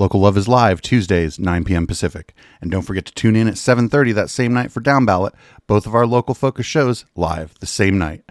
[0.00, 1.86] Local Love is live Tuesdays, 9 p.m.
[1.86, 2.32] Pacific.
[2.62, 5.34] And don't forget to tune in at 7.30 that same night for Down Ballot,
[5.66, 8.24] both of our local focus shows live the same night.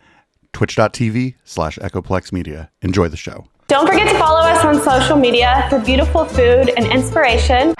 [0.51, 2.71] Twitch.tv slash Echoplex Media.
[2.81, 3.45] Enjoy the show.
[3.67, 7.75] Don't forget to follow us on social media for beautiful food and inspiration.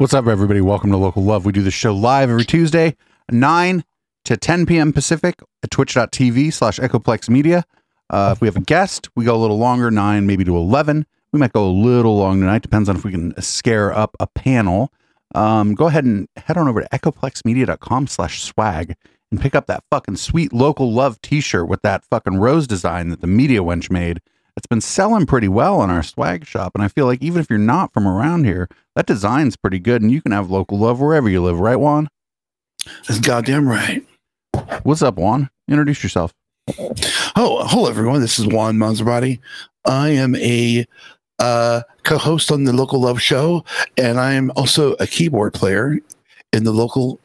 [0.00, 0.62] What's up, everybody?
[0.62, 1.44] Welcome to Local Love.
[1.44, 2.96] We do the show live every Tuesday,
[3.30, 3.84] 9
[4.24, 4.94] to 10 p.m.
[4.94, 7.66] Pacific at twitch.tv slash Echoplex Media.
[8.08, 11.04] Uh, if we have a guest, we go a little longer, 9 maybe to 11.
[11.34, 12.62] We might go a little long tonight.
[12.62, 14.90] Depends on if we can scare up a panel.
[15.34, 18.96] Um, go ahead and head on over to echoplexmedia.com slash swag
[19.30, 23.20] and pick up that fucking sweet local love t-shirt with that fucking rose design that
[23.20, 24.22] the media wench made.
[24.60, 26.72] It's been selling pretty well in our swag shop.
[26.74, 30.02] And I feel like even if you're not from around here, that design's pretty good
[30.02, 32.10] and you can have local love wherever you live, right, Juan?
[33.08, 34.06] That's goddamn right.
[34.82, 35.48] What's up, Juan?
[35.66, 36.34] Introduce yourself.
[37.36, 38.20] Oh, hello everyone.
[38.20, 39.38] This is Juan Maserati.
[39.86, 40.84] I am a
[41.38, 43.64] uh, co-host on the Local Love Show,
[43.96, 45.96] and I am also a keyboard player
[46.52, 47.18] in the local.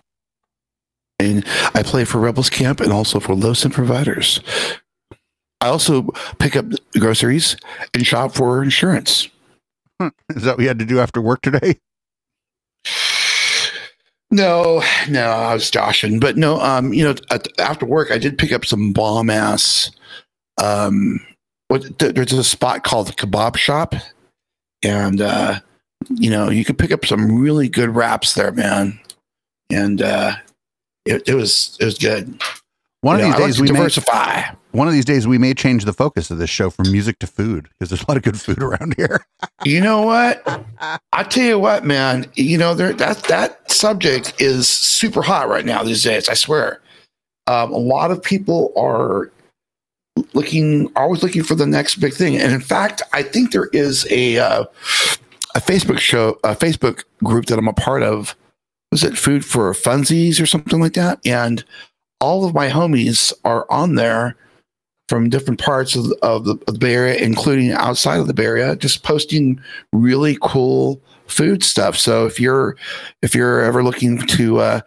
[1.20, 4.40] And I play for Rebels Camp and also for Los Providers.
[5.62, 6.10] I also
[6.40, 6.66] pick up
[7.00, 7.58] groceries
[7.94, 9.30] and shop for insurance.
[10.00, 11.80] Is that what you had to do after work today?
[14.32, 18.38] No, no, I was joshing, but no, um, you know, at, after work, I did
[18.38, 19.92] pick up some bomb ass.
[20.62, 21.26] Um,
[21.68, 23.96] what th- there's a spot called the Kebab Shop,
[24.84, 25.60] and uh,
[26.10, 29.00] you know, you could pick up some really good wraps there, man,
[29.70, 30.36] and uh,
[31.06, 32.42] it, it was it was good.
[33.06, 34.42] One You of know, these like days to we may diversify.
[34.72, 37.28] one of these days we may change the focus of this show from music to
[37.28, 39.24] food because there's a lot of good food around here.
[39.64, 40.42] You know what?
[41.14, 42.26] I tell you what, man.
[42.34, 46.28] You know there that that subject is super hot right now these days.
[46.30, 46.82] I swear.
[47.46, 49.32] Um, a lot of people are
[50.34, 52.38] looking, always looking for the next big thing.
[52.38, 54.64] And in fact, I think there is a uh,
[55.54, 58.36] a Facebook show, a Facebook group that I'm a part of.
[58.92, 61.20] Was it Food for Funsies or something like that?
[61.24, 61.64] And
[62.20, 64.36] all of my homies are on there
[65.08, 68.46] from different parts of, of, the, of the Bay Area, including outside of the Bay
[68.46, 69.62] Area, just posting
[69.94, 71.98] really cool food stuff.
[71.98, 72.76] So if you're
[73.22, 74.82] if you're ever looking to uh,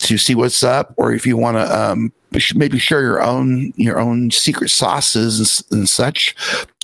[0.00, 2.12] to see what's up, or if you want to um,
[2.54, 6.34] maybe share your own your own secret sauces and, and such,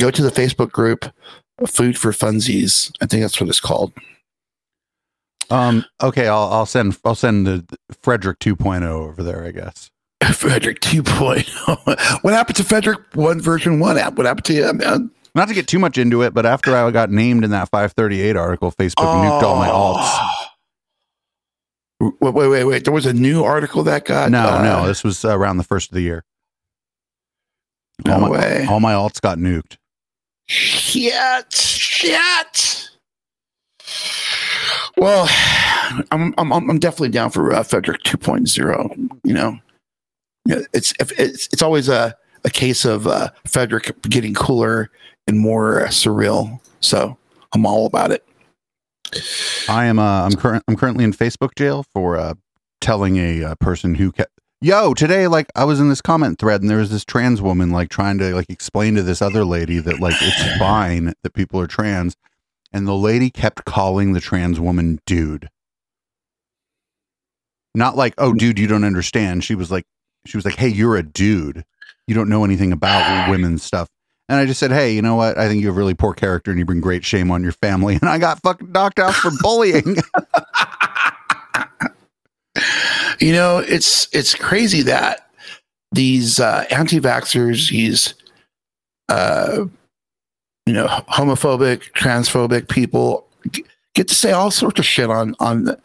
[0.00, 1.04] go to the Facebook group
[1.66, 2.90] Food for Funsies.
[3.00, 3.92] I think that's what it's called.
[5.50, 7.64] Um, okay, I'll I'll send I'll send the
[8.02, 9.90] Frederick 2.0 over there, I guess.
[10.32, 12.22] Frederick 2.0.
[12.22, 14.14] what happened to Frederick 1 version 1 app?
[14.14, 15.10] What happened to you, man?
[15.34, 18.36] Not to get too much into it, but after I got named in that 538
[18.36, 19.98] article, Facebook nuked all my alts.
[19.98, 20.46] alts.
[22.20, 22.84] Wait, wait, wait, wait.
[22.84, 24.30] There was a new article that got.
[24.30, 26.24] No, uh, no, this was around the first of the year.
[28.06, 28.66] all No my, way.
[28.68, 29.76] All my alts got nuked.
[30.46, 31.52] Shit.
[31.52, 32.90] Shit.
[34.96, 35.28] Well,
[36.10, 39.18] I'm I'm I'm definitely down for uh, Frederick 2.0.
[39.24, 39.58] You know,
[40.46, 44.90] it's it's it's always a a case of uh, Frederick getting cooler
[45.26, 46.60] and more uh, surreal.
[46.80, 47.16] So
[47.54, 48.24] I'm all about it.
[49.68, 52.34] I am uh, I'm current I'm currently in Facebook jail for uh,
[52.80, 54.30] telling a uh, person who kept
[54.60, 57.70] Yo, today like I was in this comment thread and there was this trans woman
[57.70, 61.60] like trying to like explain to this other lady that like it's fine that people
[61.60, 62.16] are trans
[62.74, 65.48] and the lady kept calling the trans woman dude.
[67.74, 69.84] Not like, "Oh dude, you don't understand." She was like
[70.26, 71.64] she was like, "Hey, you're a dude.
[72.06, 73.88] You don't know anything about women's stuff."
[74.28, 75.38] And I just said, "Hey, you know what?
[75.38, 77.94] I think you have really poor character and you bring great shame on your family."
[78.00, 79.96] And I got fucking knocked out for bullying.
[83.20, 85.30] You know, it's it's crazy that
[85.92, 88.14] these uh, anti-vaxxers, these
[89.08, 89.66] uh,
[90.66, 93.26] you know homophobic, transphobic people
[93.94, 95.76] get to say all sorts of shit on on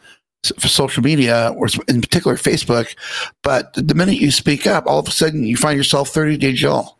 [0.58, 2.94] for social media or in particular Facebook.
[3.42, 6.52] But the minute you speak up, all of a sudden you find yourself 30 day
[6.52, 6.96] jail.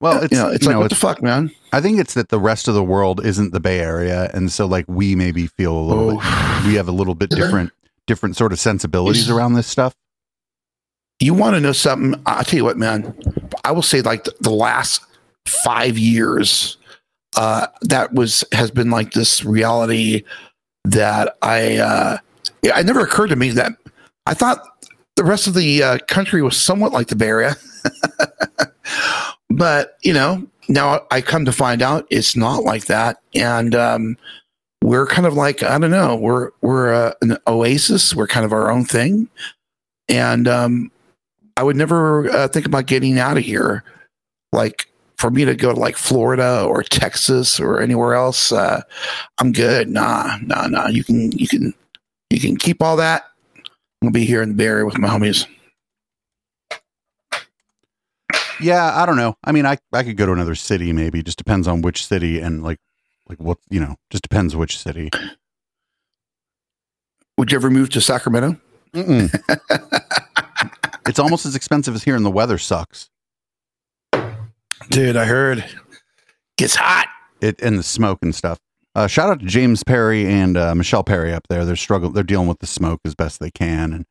[0.00, 1.50] Well, uh, it's you know, it's you like know, what the fuck, man.
[1.72, 4.66] I think it's that the rest of the world isn't the Bay Area, and so
[4.66, 7.72] like we maybe feel a little bit, we have a little bit different
[8.06, 9.94] different sort of sensibilities around this stuff.
[11.20, 12.20] you want to know something?
[12.26, 13.14] I'll tell you what, man.
[13.64, 15.02] I will say like the, the last
[15.46, 16.76] five years,
[17.36, 20.24] uh, that was has been like this reality
[20.84, 22.18] that I uh,
[22.62, 23.72] it never occurred to me that
[24.26, 24.86] I thought
[25.16, 27.56] the rest of the uh, country was somewhat like the Bay Area,
[29.50, 34.16] but you know now I come to find out it's not like that, and um,
[34.82, 38.52] we're kind of like I don't know, we're we're uh, an oasis, we're kind of
[38.52, 39.28] our own thing,
[40.08, 40.90] and um,
[41.56, 43.84] I would never uh, think about getting out of here.
[44.52, 44.88] Like
[45.24, 48.82] for me to go to like Florida or Texas or anywhere else, uh,
[49.38, 49.88] I'm good.
[49.88, 50.88] Nah, nah, nah.
[50.88, 51.72] You can, you can,
[52.28, 53.24] you can keep all that.
[54.02, 55.46] I'll be here in the Bay Area with my homies.
[58.60, 59.34] Yeah, I don't know.
[59.44, 61.22] I mean, I I could go to another city maybe.
[61.22, 62.80] Just depends on which city and like
[63.26, 63.96] like what you know.
[64.10, 65.08] Just depends which city.
[67.38, 68.60] Would you ever move to Sacramento?
[68.92, 69.32] it's
[71.18, 73.08] almost as expensive as here, and the weather sucks.
[74.90, 75.64] Dude, I heard
[76.58, 77.08] gets hot.
[77.40, 78.58] It and the smoke and stuff.
[78.94, 81.64] Uh, shout out to James Perry and uh, Michelle Perry up there.
[81.64, 82.12] They're struggling.
[82.12, 84.06] They're dealing with the smoke as best they can, and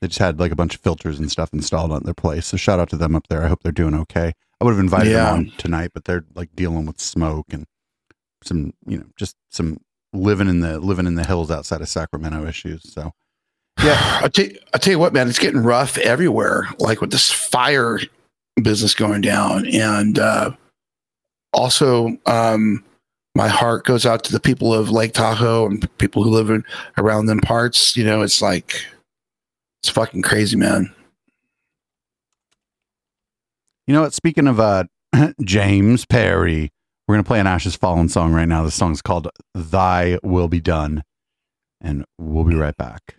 [0.00, 2.46] they just had like a bunch of filters and stuff installed on their place.
[2.46, 3.44] So shout out to them up there.
[3.44, 4.32] I hope they're doing okay.
[4.60, 5.24] I would have invited Yeah.
[5.26, 7.66] them on tonight, but they're like dealing with smoke and
[8.42, 9.78] some, you know, just some
[10.12, 12.92] living in the living in the hills outside of Sacramento issues.
[12.92, 13.12] So
[13.82, 16.68] Yeah, I tell, I tell you what, man, it's getting rough everywhere.
[16.78, 18.00] Like with this fire
[18.62, 20.50] business going down, and uh,
[21.52, 22.84] also, um,
[23.34, 26.64] my heart goes out to the people of Lake Tahoe and people who live in
[26.98, 27.96] around them parts.
[27.96, 28.84] You know, it's like
[29.82, 30.94] it's fucking crazy, man.
[33.86, 34.14] You know what?
[34.14, 34.84] Speaking of uh,
[35.42, 36.70] James Perry,
[37.06, 38.64] we're gonna play an Ashes Fallen song right now.
[38.64, 41.02] This song's called "Thy Will Be Done,"
[41.80, 43.16] and we'll be right back.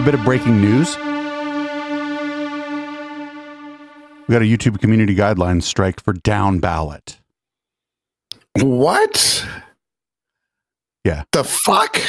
[0.00, 0.96] Have a bit of breaking news.
[4.26, 7.18] We got a YouTube community guidelines strike for down ballot.
[8.60, 9.46] What?
[11.04, 11.24] Yeah.
[11.32, 12.00] The fuck?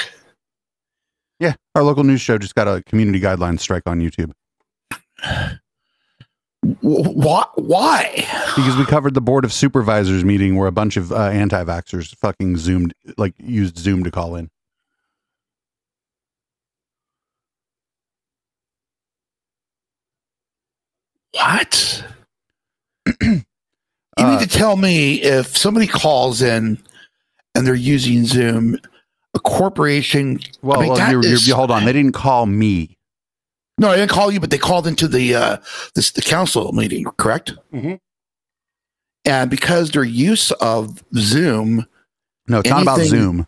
[1.40, 4.32] Yeah, our local news show just got a community guidelines strike on YouTube
[6.82, 7.46] Why?
[7.56, 8.12] Why?
[8.56, 12.58] because we covered the board of supervisors meeting where a bunch of uh, anti-vaxxers fucking
[12.58, 14.52] zoomed, like used Zoom to call in.
[21.34, 22.04] What?
[23.22, 23.44] you
[24.18, 26.78] Uh, need to tell me if somebody calls in
[27.56, 28.78] and they're using Zoom,
[29.34, 30.40] a corporation.
[30.62, 31.86] Well, I mean, well you're, you're, hold on.
[31.86, 32.98] They didn't call me.
[33.78, 35.58] No, I didn't call you, but they called into the uh,
[35.96, 37.54] this the council meeting, correct?
[37.74, 38.00] Mhm.
[39.26, 41.86] And because their use of Zoom,
[42.48, 43.48] No, it's not about Zoom.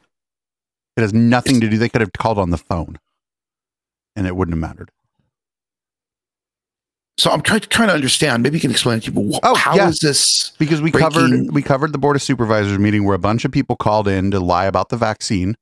[0.96, 1.78] It has nothing to do.
[1.78, 2.98] They could have called on the phone,
[4.16, 4.92] and it wouldn't have mattered.
[7.18, 8.44] So I'm trying trying to understand.
[8.44, 10.10] Maybe you can explain to people wh- Oh, how is yeah.
[10.10, 10.52] this?
[10.58, 13.52] because we breaking- covered we covered the board of supervisors meeting where a bunch of
[13.52, 15.56] people called in to lie about the vaccine.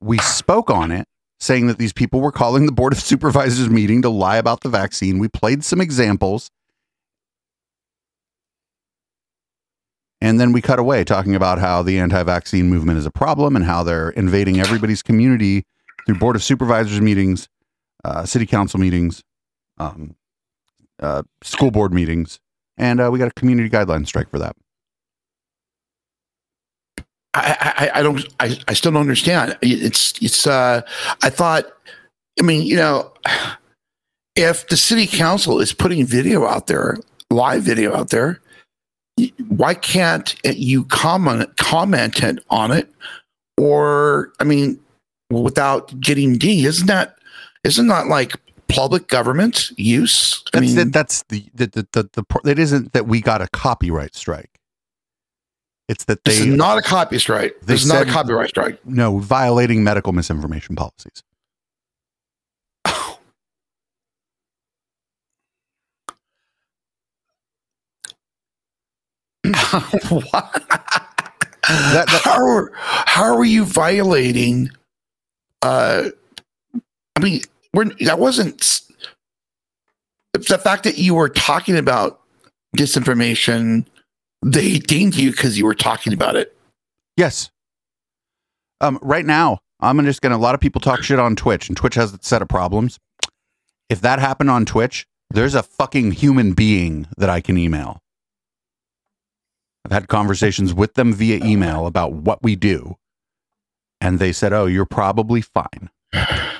[0.00, 1.06] We spoke on it,
[1.40, 4.68] saying that these people were calling the board of supervisors meeting to lie about the
[4.68, 5.18] vaccine.
[5.18, 6.48] We played some examples.
[10.20, 13.64] And then we cut away talking about how the anti-vaccine movement is a problem and
[13.64, 15.64] how they're invading everybody's community
[16.06, 17.48] through board of supervisors meetings,
[18.04, 19.22] uh, city council meetings,
[19.78, 20.14] um,
[21.00, 22.38] uh, school board meetings,
[22.76, 24.56] and uh, we got a community guideline strike for that.
[27.34, 28.26] I, I, I don't.
[28.40, 29.56] I, I still don't understand.
[29.62, 30.46] It's it's.
[30.46, 30.82] Uh,
[31.22, 31.66] I thought.
[32.40, 33.12] I mean, you know,
[34.36, 36.96] if the city council is putting video out there,
[37.30, 38.40] live video out there,
[39.48, 42.88] why can't you comment comment on it?
[43.56, 44.80] Or I mean,
[45.30, 47.16] without getting D, isn't that
[47.64, 48.34] isn't that like
[48.68, 50.42] public government use?
[50.54, 50.92] I That's mean, it.
[50.92, 54.50] That's the the, the the the It isn't that we got a copyright strike.
[55.88, 57.56] It's that this they is not a copy strike.
[57.62, 58.78] This is not a copyright strike.
[58.86, 61.22] no violating medical misinformation policies.
[70.08, 70.64] what?
[71.68, 74.70] that- how are, how are you violating?
[75.62, 76.10] Uh,
[77.16, 77.42] I mean,
[77.74, 78.80] we're that wasn't
[80.32, 82.20] the fact that you were talking about
[82.76, 83.86] disinformation.
[84.44, 86.56] They dinged you because you were talking about it.
[87.16, 87.50] Yes.
[88.80, 90.36] Um, right now, I'm just gonna.
[90.36, 92.98] A lot of people talk shit on Twitch, and Twitch has a set of problems.
[93.88, 98.00] If that happened on Twitch, there's a fucking human being that I can email.
[99.84, 102.96] I've had conversations with them via email about what we do,
[104.00, 105.90] and they said, "Oh, you're probably fine."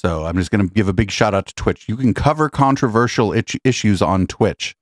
[0.00, 1.86] So I'm just going to give a big shout out to Twitch.
[1.86, 3.34] You can cover controversial
[3.64, 4.74] issues on Twitch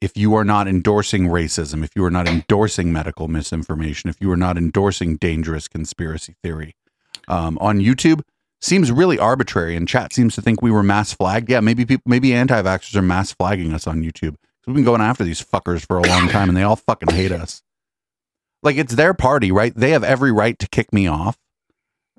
[0.00, 4.28] if you are not endorsing racism, if you are not endorsing medical misinformation, if you
[4.32, 6.74] are not endorsing dangerous conspiracy theory.
[7.28, 8.22] Um, on YouTube,
[8.60, 11.48] seems really arbitrary, and chat seems to think we were mass flagged.
[11.48, 14.34] Yeah, maybe people, maybe anti-vaxxers are mass flagging us on YouTube.
[14.66, 17.30] We've been going after these fuckers for a long time, and they all fucking hate
[17.30, 17.62] us.
[18.64, 19.72] Like it's their party, right?
[19.72, 21.38] They have every right to kick me off,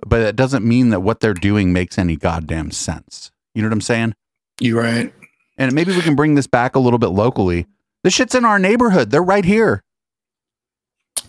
[0.06, 3.32] but that doesn't mean that what they're doing makes any goddamn sense.
[3.56, 4.14] You know what I'm saying?
[4.60, 5.14] You right?
[5.58, 7.66] And maybe we can bring this back a little bit locally.
[8.04, 9.10] This shit's in our neighborhood.
[9.10, 9.84] They're right here.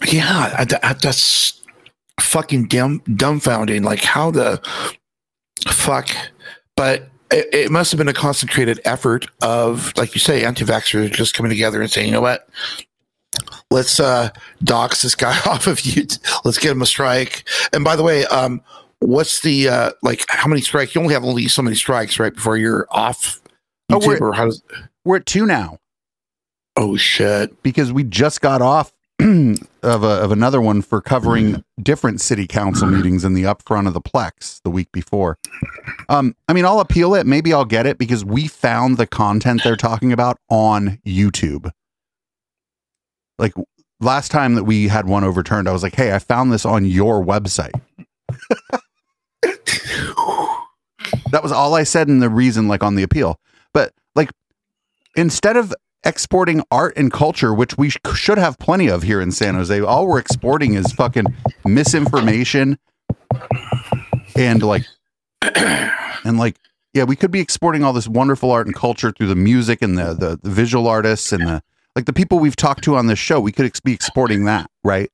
[0.06, 0.26] Yeah,
[0.58, 1.60] I, I- that's
[2.20, 3.84] fucking dumb, dumbfounding.
[3.84, 4.60] Like how the
[5.66, 6.08] fuck,
[6.76, 11.34] but it, it must have been a concentrated effort of, like you say, anti-vaxxers just
[11.34, 12.48] coming together and saying, you know what,
[13.70, 14.30] let's uh
[14.64, 16.06] dox this guy off of you.
[16.44, 17.44] Let's get him a strike.
[17.72, 18.60] And by the way, um,
[19.00, 20.94] what's the uh like how many strikes?
[20.94, 23.40] You only have only so many strikes, right, before you're off.
[23.90, 24.62] Oh, YouTube, we're- or how does?
[25.04, 25.78] We're at two now
[26.76, 27.62] Oh shit!
[27.62, 32.86] because we just got off of a, of another one for covering different city council
[32.86, 35.38] meetings in the upfront of the Plex the week before.
[36.08, 37.26] Um, I mean, I'll appeal it.
[37.26, 41.70] Maybe I'll get it because we found the content they're talking about on YouTube.
[43.38, 43.54] Like
[44.00, 46.84] last time that we had one overturned, I was like, "Hey, I found this on
[46.84, 47.72] your website."
[51.30, 53.38] That was all I said in the reason, like on the appeal.
[53.72, 54.30] But like,
[55.14, 55.74] instead of
[56.04, 59.78] exporting art and culture, which we sh- should have plenty of here in San Jose,
[59.80, 61.26] all we're exporting is fucking
[61.64, 62.78] misinformation
[64.36, 64.86] and like,
[65.42, 66.56] and like,
[66.94, 69.98] yeah, we could be exporting all this wonderful art and culture through the music and
[69.98, 71.62] the the, the visual artists and the
[71.98, 73.40] like the people we've talked to on this show.
[73.40, 75.10] We could ex- be exporting that, right?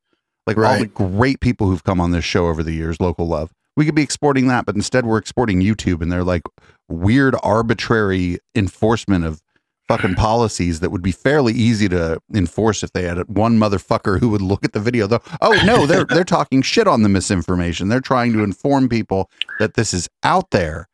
[0.47, 3.55] Like all the great people who've come on this show over the years, local love.
[3.75, 6.43] We could be exporting that, but instead we're exporting YouTube and they're like
[6.91, 9.41] weird arbitrary enforcement of
[9.89, 14.29] fucking policies that would be fairly easy to enforce if they had one motherfucker who
[14.29, 17.89] would look at the video though oh no they're they're talking shit on the misinformation
[17.89, 20.89] they're trying to inform people that this is out there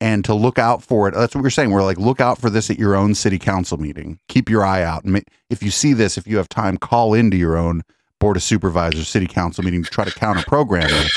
[0.00, 1.14] and to look out for it.
[1.14, 1.70] That's what we're saying.
[1.70, 4.18] We're like look out for this at your own city council meeting.
[4.28, 5.04] Keep your eye out.
[5.04, 7.82] And if you see this if you have time call into your own
[8.20, 11.12] board of supervisors city council meeting to try to counter program it.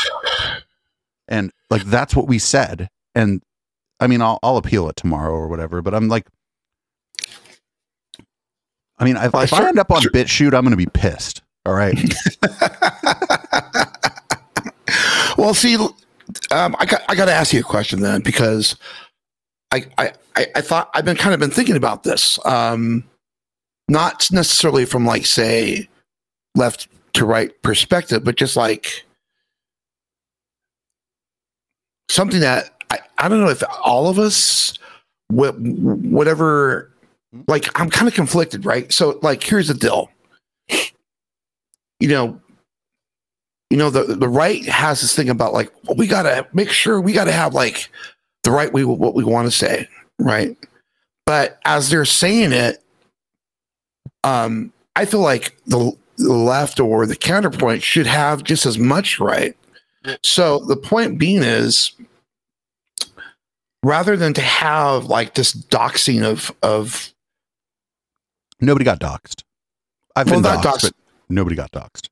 [1.28, 2.90] And like that's what we said.
[3.16, 3.42] And
[4.02, 6.26] i mean i'll, I'll appeal it tomorrow or whatever but i'm like
[8.98, 11.42] i mean if, if i end up on BitChute, i'm going to be pissed.
[11.66, 12.00] All right?
[15.40, 15.78] Well, see,
[16.52, 18.76] um, I got I got to ask you a question then because
[19.72, 23.04] I, I I thought I've been kind of been thinking about this, um,
[23.88, 25.88] not necessarily from like say
[26.56, 29.06] left to right perspective, but just like
[32.10, 34.78] something that I, I don't know if all of us
[35.30, 36.92] wh- whatever
[37.48, 38.92] like I'm kind of conflicted, right?
[38.92, 40.10] So like here's the deal.
[42.00, 42.42] You know,
[43.70, 47.00] you know the the right has this thing about like well, we gotta make sure
[47.00, 47.90] we gotta have like
[48.44, 49.88] the right way what we want to say
[50.20, 50.58] right
[51.26, 52.84] but as they're saying it
[54.24, 59.20] um i feel like the, the left or the counterpoint should have just as much
[59.20, 59.56] right
[60.24, 61.92] so the point being is
[63.84, 67.14] rather than to have like this doxing of of
[68.62, 69.44] nobody got doxed.
[70.16, 70.82] i've Well, been not doxxed, doxed.
[70.84, 70.94] but
[71.30, 72.10] nobody got doxxed s-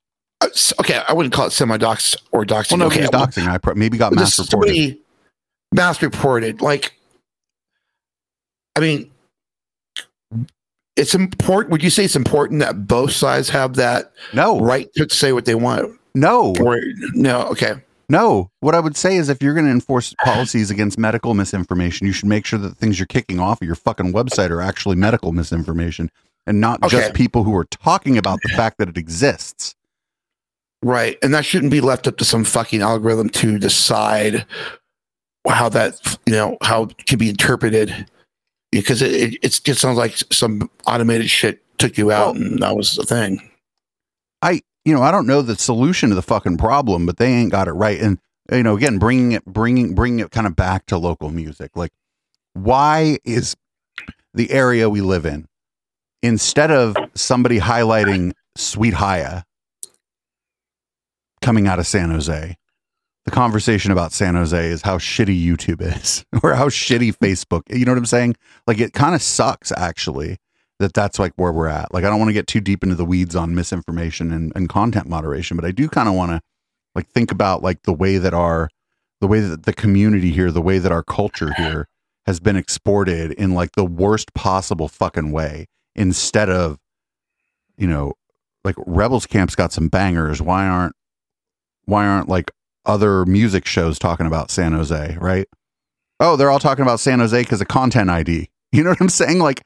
[0.79, 3.73] okay i wouldn't call it semi-dox or doxing well nobody's okay, well, doxing i pro-
[3.75, 4.97] maybe got mass reported
[5.73, 6.61] mass reported.
[6.61, 6.93] Like,
[8.75, 9.11] I mean,
[10.95, 11.71] it's important.
[11.71, 15.45] Would you say it's important that both sides have that no right to say what
[15.45, 15.99] they want?
[16.15, 16.79] no Or
[17.13, 17.41] no?
[17.47, 17.75] Okay.
[18.09, 22.07] No, what I would say is if you're going to enforce policies against medical misinformation,
[22.07, 24.61] you should make sure that the things you're kicking off of your fucking website are
[24.61, 26.09] actually medical misinformation
[26.45, 26.97] and not Okay.
[26.97, 29.75] just people who are talking about the fact that it exists.
[30.83, 31.17] Right.
[31.23, 34.45] And that shouldn't be left up to some fucking algorithm to decide
[35.47, 38.07] how that, you know, how it can be interpreted.
[38.71, 42.61] Because it, it, it just sounds like some automated shit took you out Well- and
[42.61, 43.49] that was the thing.
[44.41, 47.51] I, you know, I don't know the solution to the fucking problem, but they ain't
[47.51, 47.99] got it right.
[47.99, 48.19] And
[48.51, 51.71] you know, again, bringing it, bringing, bringing it kind of back to local music.
[51.75, 51.91] Like,
[52.53, 53.55] why is
[54.33, 55.47] the area we live in
[56.21, 59.43] instead of somebody highlighting Sweet Haya
[61.41, 62.57] coming out of San Jose?
[63.25, 67.63] The conversation about San Jose is how shitty YouTube is, or how shitty Facebook.
[67.69, 68.35] You know what I'm saying?
[68.65, 70.37] Like, it kind of sucks actually
[70.79, 71.93] that that's like where we're at.
[71.93, 74.69] Like, I don't want to get too deep into the weeds on misinformation and, and
[74.69, 76.41] content moderation, but I do kind of want to
[76.95, 78.69] like think about like the way that our
[79.19, 81.87] the way that the community here, the way that our culture here
[82.27, 86.77] has been exported in like the worst possible fucking way instead of
[87.77, 88.13] you know
[88.63, 90.95] like rebels camp's got some bangers why aren't
[91.87, 92.51] why aren't like
[92.85, 95.47] other music shows talking about san jose right
[96.19, 99.09] oh they're all talking about san jose because of content id you know what i'm
[99.09, 99.63] saying like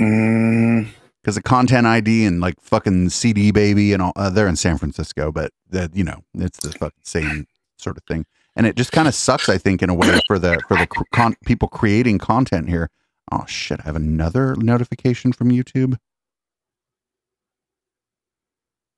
[0.00, 0.88] Mm,
[1.22, 4.12] because of content ID and like fucking CD baby and all.
[4.16, 7.46] Uh, they're in San Francisco, but that you know it's the fucking same
[7.78, 8.26] sort of thing.
[8.56, 10.86] And it just kind of sucks, I think, in a way for the for the
[11.14, 12.90] con- people creating content here.
[13.30, 13.80] Oh shit!
[13.80, 15.96] I have another notification from YouTube.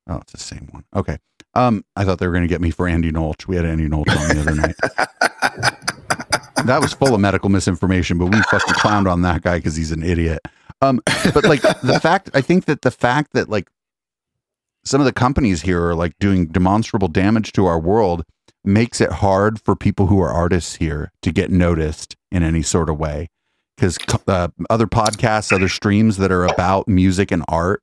[0.08, 0.84] Oh, it's the same one.
[0.94, 1.18] Okay.
[1.56, 3.46] Um, I thought they were going to get me for Andy Nolch.
[3.46, 4.74] We had Andy Nolch on the other night.
[6.66, 9.92] that was full of medical misinformation, but we fucking clowned on that guy because he's
[9.92, 10.40] an idiot.
[10.82, 11.00] Um,
[11.32, 13.68] but like the fact, I think that the fact that like
[14.84, 18.24] some of the companies here are like doing demonstrable damage to our world
[18.64, 22.90] makes it hard for people who are artists here to get noticed in any sort
[22.90, 23.28] of way.
[23.76, 27.82] Because uh, other podcasts, other streams that are about music and art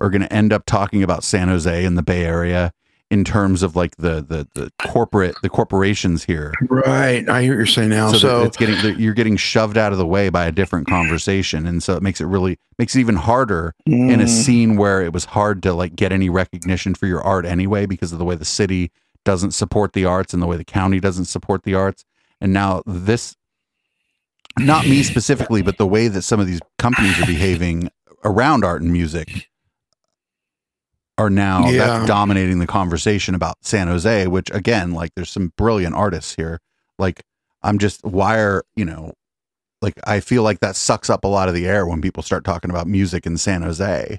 [0.00, 2.72] are going to end up talking about San Jose and the Bay Area
[3.10, 7.28] in terms of like the the the corporate the corporations here right.
[7.28, 8.12] I hear what you're saying now.
[8.12, 11.66] so, So, it's getting you're getting shoved out of the way by a different conversation
[11.66, 15.02] and so it makes it really makes it even harder in a mm, scene where
[15.02, 18.24] it was hard to like get any recognition for your art anyway because of the
[18.24, 18.92] way the city
[19.24, 22.04] doesn't support the arts and the way the county doesn't support the arts
[22.40, 23.36] and now this
[24.58, 27.90] not me specifically but the way that some of these companies are behaving
[28.24, 29.49] around art and music
[31.20, 31.86] are now Yeah.
[31.86, 36.60] that's dominating the conversation about San Jose which again like there's some brilliant artists here
[36.98, 37.22] like
[37.62, 39.12] I'm just why are you know
[39.82, 42.44] like I feel like that sucks up a lot of the air when people start
[42.44, 44.18] talking about music in San Jose.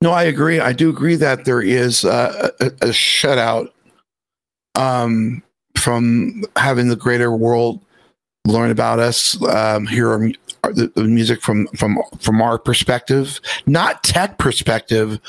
[0.00, 0.60] no, I agree.
[0.60, 3.70] I do agree that there is uh, a, a shutout
[4.76, 5.42] um,
[5.76, 7.84] from having the greater world
[8.46, 14.02] learn about us, um, hear our, our- the, music from from from our perspective, not
[14.04, 15.20] tech perspective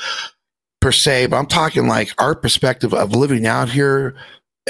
[0.80, 4.14] per se, but I'm talking like our perspective of living out here,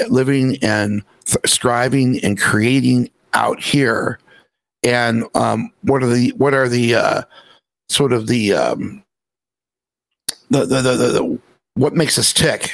[0.09, 1.03] living and
[1.45, 4.19] striving and creating out here,
[4.83, 7.21] and um, what are the what are the uh,
[7.89, 9.03] sort of the um,
[10.51, 11.39] the, the, the, the,
[11.75, 12.73] what makes us tick,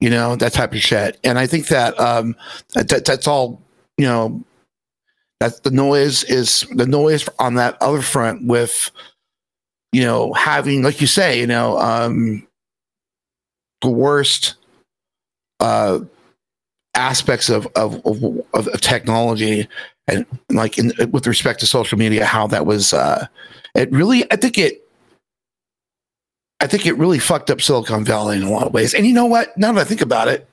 [0.00, 1.18] you know, that type of shit.
[1.24, 2.36] And I think that um,
[2.74, 3.60] that that's all,
[3.98, 4.42] you know,
[5.42, 8.92] that the noise is the noise on that other front with,
[9.90, 12.46] you know, having like you say, you know, um,
[13.80, 14.54] the worst
[15.58, 15.98] uh,
[16.94, 18.22] aspects of of, of
[18.54, 19.66] of technology
[20.06, 23.26] and like in with respect to social media, how that was uh,
[23.74, 24.88] it really I think it
[26.60, 28.94] I think it really fucked up Silicon Valley in a lot of ways.
[28.94, 29.58] And you know what?
[29.58, 30.48] Now that I think about it,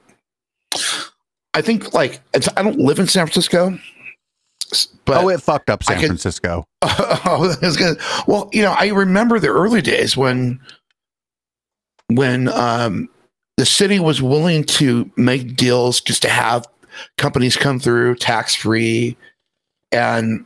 [1.53, 3.77] I think like I don't live in San Francisco,
[5.05, 6.65] but oh, it fucked up San could- Francisco.
[6.81, 7.95] oh, gonna,
[8.27, 10.59] well, you know, I remember the early days when
[12.07, 13.09] when um,
[13.57, 16.65] the city was willing to make deals just to have
[17.17, 19.17] companies come through tax free,
[19.91, 20.45] and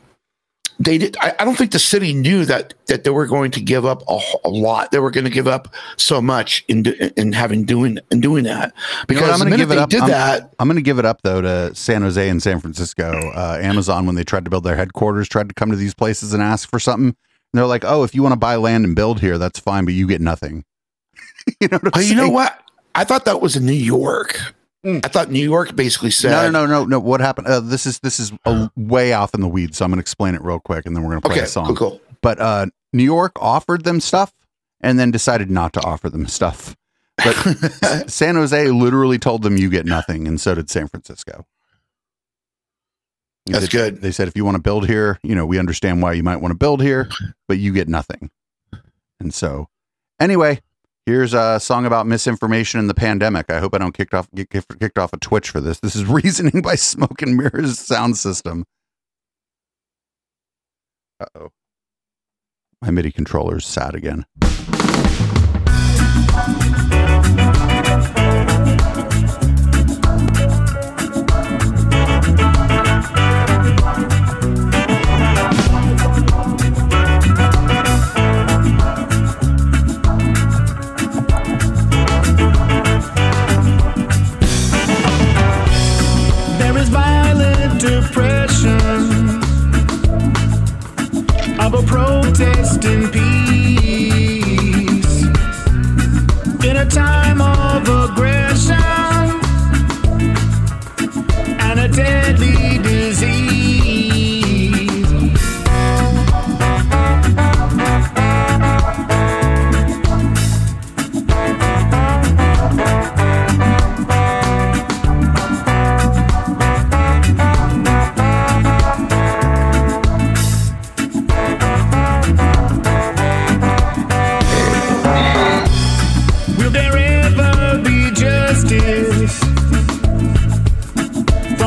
[0.80, 1.16] they did.
[1.22, 4.02] I, I don't think the city knew that that they were going to give up
[4.10, 4.92] a, a lot.
[4.92, 8.44] They were going to give up so much in do- in having doing in doing
[8.46, 9.90] that You know because I'm gonna minute give it they up.
[9.90, 10.54] did I'm- that.
[10.60, 13.12] I'm going to give it up though to San Jose and San Francisco.
[13.36, 16.34] Uh, Amazon, when they tried to build their headquarters, tried to come to these places
[16.34, 17.08] and ask for something.
[17.08, 17.16] And
[17.54, 19.94] they're like, "Oh, if you want to buy land and build here, that's fine, but
[19.94, 20.64] you get nothing."
[21.62, 22.60] you know what you know what?
[22.96, 24.56] I thought that was in New York.
[24.86, 25.06] Mm.
[25.06, 27.00] I thought New York basically said, No, no, no, no, no.
[27.00, 27.48] What happened?
[27.48, 30.02] Uh, this is this is a, way off in the weeds, so I'm going to
[30.02, 31.68] explain it real quick, and then we're going to play Okay, a song.
[31.68, 32.02] cool, cool.
[32.22, 34.34] But uh, New York offered them stuff,
[34.82, 36.76] and then decided not to offer them stuff.
[37.18, 37.34] But
[38.10, 41.46] San Jose literally told them, "You get nothing," and so did San Francisco.
[43.46, 44.02] That's said- good.
[44.02, 46.38] They said, "If you want to build here, you know, we understand why you might
[46.38, 47.10] want to build here,
[47.48, 48.32] but you get nothing."
[49.20, 49.70] And so,
[50.20, 50.60] anyway,
[51.06, 53.50] here's a song about misinformation in the pandemic.
[53.50, 55.80] I hope I don't kicked off get kicked off a Twitch for this.
[55.80, 58.66] This is "Reasoning" by Smoke and Mirrors Sound System.
[61.20, 61.50] Uh oh,
[62.82, 64.26] my MIDI controller's sad again.
[91.76, 94.44] Of protest in peace.
[96.64, 97.53] In a time of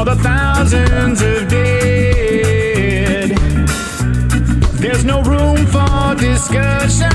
[0.06, 3.30] the thousands of dead?
[4.78, 7.10] There's no room for discussion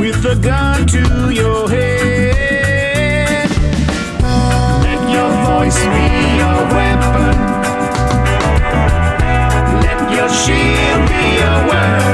[0.00, 3.48] with a gun to your head.
[4.82, 6.08] Let your voice be
[6.42, 7.36] your weapon.
[9.84, 12.05] Let your shield be your words.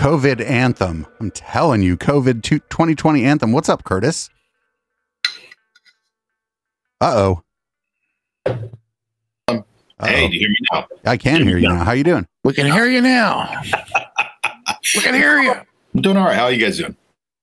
[0.00, 1.06] COVID anthem.
[1.20, 3.52] I'm telling you, COVID 2020 anthem.
[3.52, 4.30] What's up, Curtis?
[7.02, 7.42] Uh oh.
[8.46, 10.86] Hey, do you hear me now?
[11.04, 11.84] I can hear you now.
[11.84, 12.26] How you doing?
[12.44, 13.60] We can hear you now.
[14.94, 15.52] we can hear you.
[15.94, 16.34] I'm doing all right.
[16.34, 16.96] How are you guys doing?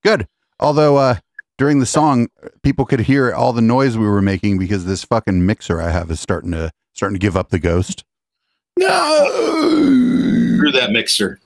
[0.04, 0.28] Good.
[0.60, 1.16] Although uh
[1.60, 2.28] during the song,
[2.64, 6.10] people could hear all the noise we were making because this fucking mixer I have
[6.10, 8.04] is starting to starting to give up the ghost.
[8.80, 9.28] No.
[10.58, 11.40] Through that mixer.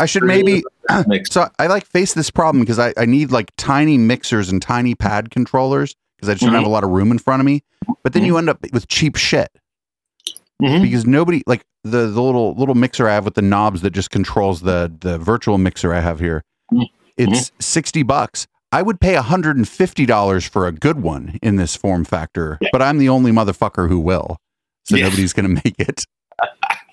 [0.00, 0.62] I should maybe
[1.30, 4.94] so I like face this problem because I, I need like tiny mixers and tiny
[4.94, 7.62] pad controllers because I just don't have a lot of room in front of me.
[8.02, 9.50] But then you end up with cheap shit
[10.62, 10.82] Mhm.
[10.82, 14.10] because nobody like the the little little mixer I have with the knobs that just
[14.10, 16.42] controls the the virtual mixer I have here.
[16.72, 16.86] Mhm.
[17.16, 18.46] It's sixty bucks.
[18.72, 22.58] I would pay hundred and fifty dollars for a good one in this form factor,
[22.60, 22.68] Yeah.
[22.72, 24.36] but I'm the only motherfucker who will.
[24.84, 25.04] So Yeah.
[25.04, 26.04] nobody's gonna make it.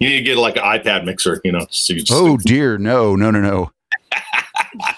[0.00, 1.66] You need to get like an iPad mixer, you know.
[1.70, 3.70] So you Oh dear, no, no, no, no.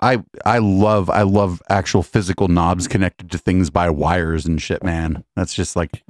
[0.00, 4.82] I I love I love actual physical knobs connected to things by wires and shit,
[4.82, 5.24] man.
[5.36, 6.02] That's just like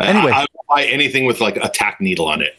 [0.00, 0.32] anyway.
[0.32, 2.56] I, I buy anything with like a tack needle on it.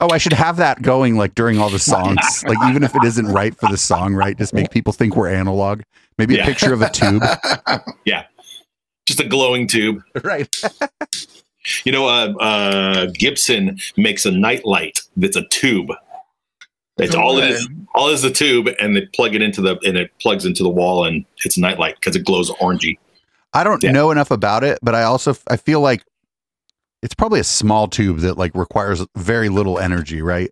[0.00, 2.44] oh, I should have that going like during all the songs.
[2.46, 4.36] like even if it isn't right for the song, right?
[4.36, 5.82] Just make people think we're analog.
[6.18, 7.22] Maybe a picture of a tube.
[8.04, 8.24] Yeah.
[9.06, 10.02] Just a glowing tube.
[10.24, 10.48] right.
[11.84, 15.90] You know, uh, uh, Gibson makes a night light that's a tube.
[16.98, 17.68] It's all it is.
[17.94, 20.68] All is the tube, and they plug it into the and it plugs into the
[20.70, 22.98] wall, and it's a night light because it glows orangey.
[23.52, 23.92] I don't Yeah.
[23.92, 26.02] know enough about it, but I also I feel like
[27.02, 30.50] it's probably a small tube that like requires very little energy, right?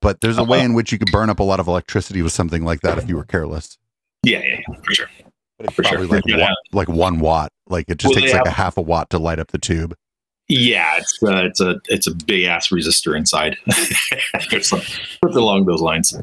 [0.00, 0.66] But there's a way Uh-huh.
[0.66, 3.08] in which you could burn up a lot of electricity with something like that if
[3.08, 3.78] you were careless.
[4.24, 5.10] Yeah, yeah, yeah for sure.
[5.58, 6.06] But it's For sure.
[6.06, 6.38] like Yeah.
[6.48, 7.52] one, like one watt.
[7.68, 9.94] Like it just Well, takes like a half a watt to light up the tube.
[10.48, 13.56] Yeah, it's uh, it's a it's a big ass resistor inside.
[13.66, 16.14] it's like, something along those lines.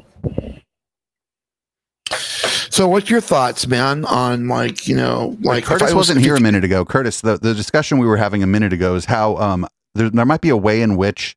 [2.69, 6.21] So, what's your thoughts, man, on like you know, like if Curtis I was- wasn't
[6.21, 6.85] here a minute ago.
[6.85, 10.25] Curtis, the, the discussion we were having a minute ago is how um there, there
[10.25, 11.35] might be a way in which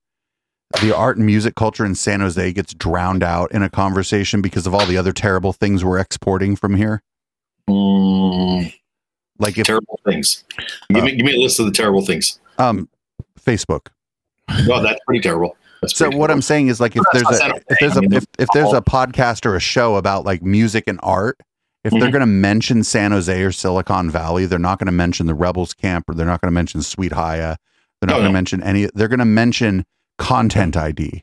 [0.80, 4.66] the art and music culture in San Jose gets drowned out in a conversation because
[4.66, 7.02] of all the other terrible things we're exporting from here.
[7.68, 8.72] Mm,
[9.38, 10.44] Like if terrible things.
[10.88, 12.38] Give me give me a list of the terrible things.
[12.58, 12.88] Um
[13.40, 13.88] Facebook.
[14.66, 15.56] Well, that's pretty terrible.
[15.82, 18.24] That's So pretty what I'm saying is like if there's a if there's a if,
[18.38, 21.38] if there's a podcast or a show about like music and art,
[21.84, 22.12] if they're Mhm.
[22.12, 25.74] going to mention San Jose or Silicon Valley, they're not going to mention the Rebels
[25.74, 27.56] camp or they're not going to mention Sweet Haya.
[28.00, 28.32] They're not No, going to no.
[28.32, 29.84] mention any they're going to mention
[30.18, 31.22] content ID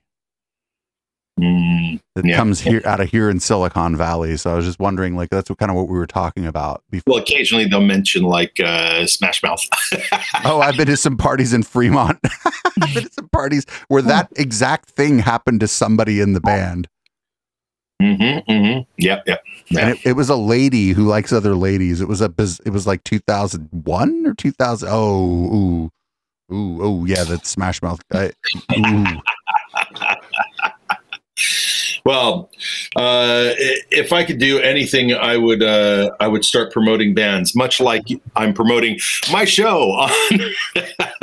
[1.39, 2.35] Mm, that Yeah.
[2.35, 4.37] comes here out of here in Silicon Valley.
[4.37, 6.83] So I was just wondering like that's what kind of what we were talking about
[6.91, 7.13] before.
[7.15, 9.61] well, occasionally they'll mention like uh, Smash Mouth.
[10.45, 12.19] Oh, I've been to some parties in Fremont.
[12.81, 16.87] I've been to some parties where that exact thing happened to somebody in the band.
[18.01, 18.81] mm-hmm, mm-hmm.
[18.97, 19.43] Yep, yep.
[19.69, 19.79] Yeah.
[19.87, 22.01] and it, it was a lady who likes other ladies.
[22.01, 24.89] It was a biz, it was like 2001 or 2000.
[24.91, 25.91] Oh, ooh,
[26.53, 28.01] ooh, oh yeah, that Smash Mouth.
[28.11, 28.31] I,
[28.77, 29.05] ooh.
[32.05, 32.49] Well,
[32.97, 33.51] uh,
[33.89, 35.63] if I could do anything, I would.
[35.63, 38.03] Uh, I would start promoting bands, much like
[38.35, 38.99] I'm promoting
[39.31, 40.09] my show on?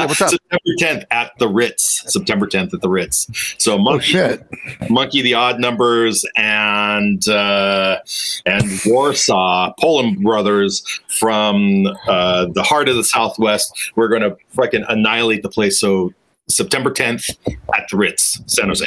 [0.08, 2.10] September 10th at the Ritz.
[2.10, 3.26] September 10th at the Ritz.
[3.58, 4.46] So Oh Monkey, shit!
[4.88, 7.98] Monkey the Odd Numbers and uh,
[8.46, 10.82] and Warsaw, Poland Brothers
[11.18, 13.92] from uh, the heart of the Southwest.
[13.96, 15.78] We're going to fucking annihilate the place.
[15.78, 16.14] So
[16.48, 17.36] September 10th
[17.74, 18.86] at the Ritz, San Jose.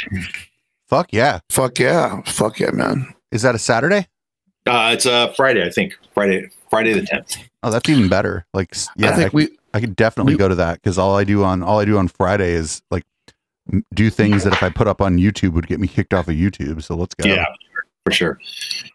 [0.88, 1.40] Fuck yeah.
[1.50, 2.20] Fuck yeah!
[2.22, 3.14] Fuck yeah, man!
[3.32, 4.06] Is that a Saturday?
[4.66, 5.98] Uh, it's a Friday, I think.
[6.14, 7.36] Friday, Friday the 10th.
[7.62, 8.46] Oh, that's even better.
[8.54, 11.24] Like, yeah, I think we I could definitely we- go to that because all I
[11.24, 13.04] do on all I do on Friday is like
[13.94, 16.34] do things that if I put up on YouTube would get me kicked off of
[16.34, 16.82] YouTube.
[16.82, 17.28] So let's go.
[17.28, 17.44] Yeah,
[18.04, 18.38] for sure.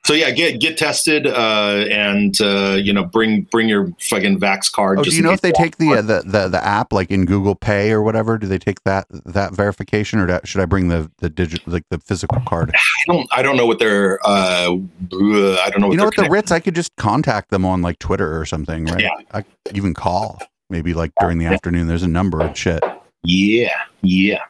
[0.06, 4.72] So yeah, get get tested uh, and uh, you know bring bring your fucking vax
[4.72, 5.00] card.
[5.00, 7.10] Oh, just do you know if they take the, uh, the the the app like
[7.10, 8.38] in Google Pay or whatever?
[8.38, 12.00] Do they take that that verification or should I bring the the digital like the
[12.00, 12.72] physical card?
[12.74, 16.16] I don't I don't know what their uh, I don't know what You know what
[16.16, 16.52] the Ritz?
[16.52, 19.02] I could just contact them on like Twitter or something, right?
[19.02, 19.10] Yeah.
[19.32, 19.44] I
[19.74, 20.40] even call
[20.70, 21.88] maybe like during the afternoon.
[21.88, 22.84] There's a number and shit.
[23.24, 24.44] Yeah, yeah.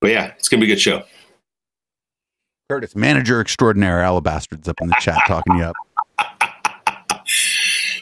[0.00, 1.04] But yeah, it's gonna be a good show.
[2.68, 5.76] Curtis, manager extraordinaire, Alabastard's up in the chat talking you up.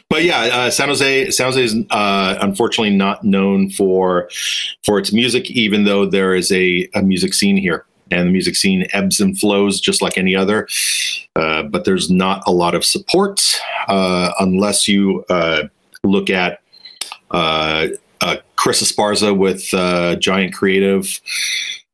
[0.09, 4.27] But yeah, uh, San Jose, San Jose is uh, unfortunately not known for
[4.83, 8.55] for its music, even though there is a, a music scene here, and the music
[8.55, 10.67] scene ebbs and flows just like any other.
[11.35, 15.63] Uh, but there's not a lot of support uh, unless you uh,
[16.03, 16.61] look at
[17.29, 17.87] uh,
[18.55, 19.69] Chris Esparza with
[20.19, 21.21] Giant Creative,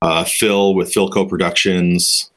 [0.02, 2.31] uh, Phil with Philco Productions.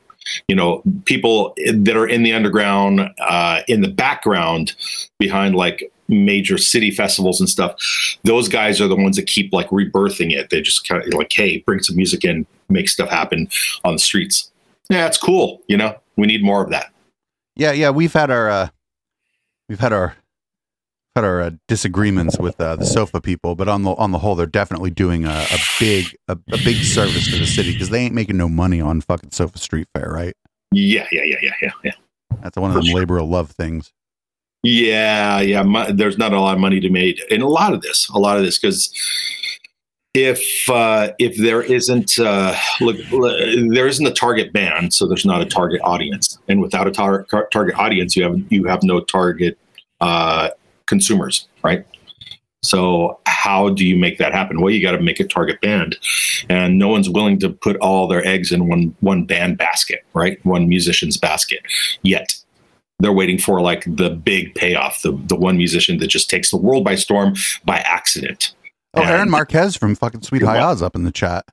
[0.49, 4.75] You know, people that are in the underground, uh, in the background,
[5.18, 7.75] behind like major city festivals and stuff.
[8.25, 10.51] Those guys are the ones that keep like rebirthing it.
[10.51, 13.49] They just kind of like, hey, bring some music in, make stuff happen
[13.85, 14.51] on the streets.
[14.91, 15.62] Yeah, it's cool.
[15.66, 16.93] You know, we need more of that.
[17.57, 18.68] Yeah, yeah, we've had our uh
[19.68, 20.16] we've had our
[21.15, 24.35] had our uh, disagreements with uh, the sofa people, but on the on the whole,
[24.35, 28.01] they're definitely doing a, a big a, a big service to the city because they
[28.01, 30.35] ain't making no money on fucking SoFA Street Fair, right?
[30.73, 31.93] Yeah, yeah, yeah, yeah, yeah, yeah.
[32.43, 33.93] That's one of them labor of love things.
[34.65, 35.62] Yeah, yeah.
[35.62, 38.09] Mo- there's not a lot of money to made in a lot of this.
[38.09, 38.93] A lot of this because
[40.15, 45.43] if uh, if there isn't uh, look, there isn't a target band, so there's not
[45.43, 49.01] a target audience, and without a tar- tar- target audience, you have you have no
[49.01, 49.57] target
[50.01, 50.49] uh,
[50.87, 51.85] consumers, right?
[52.62, 54.61] So how do you make that happen?
[54.61, 55.99] Well, you got to make a target band,
[56.49, 60.45] and no one's willing to put all their eggs in one one band basket, right?
[60.47, 61.61] One musician's basket
[62.03, 62.35] yet
[63.01, 66.57] they're waiting for like the big payoff, the the one musician that just takes the
[66.57, 68.55] world by storm by accident.
[68.95, 71.45] Oh, And- Aaron Marquez from fucking Sweet High wel- Oz up in the chat.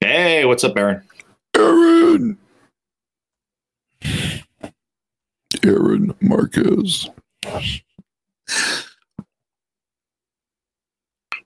[0.00, 1.02] Hey, what's up, Aaron?
[1.54, 2.38] Aaron.
[5.64, 7.10] Aaron Marquez.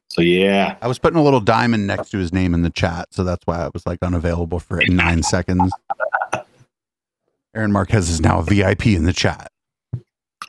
[0.09, 3.07] So yeah, I was putting a little diamond next to his name in the chat,
[3.13, 5.73] so that's why I was like unavailable for nine seconds.
[7.55, 9.53] Aaron Marquez is now a VIP in the chat.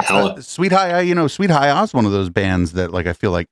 [0.09, 3.13] Uh, Sweet High, you know, Sweet High Oz, one of those bands that like I
[3.13, 3.49] feel like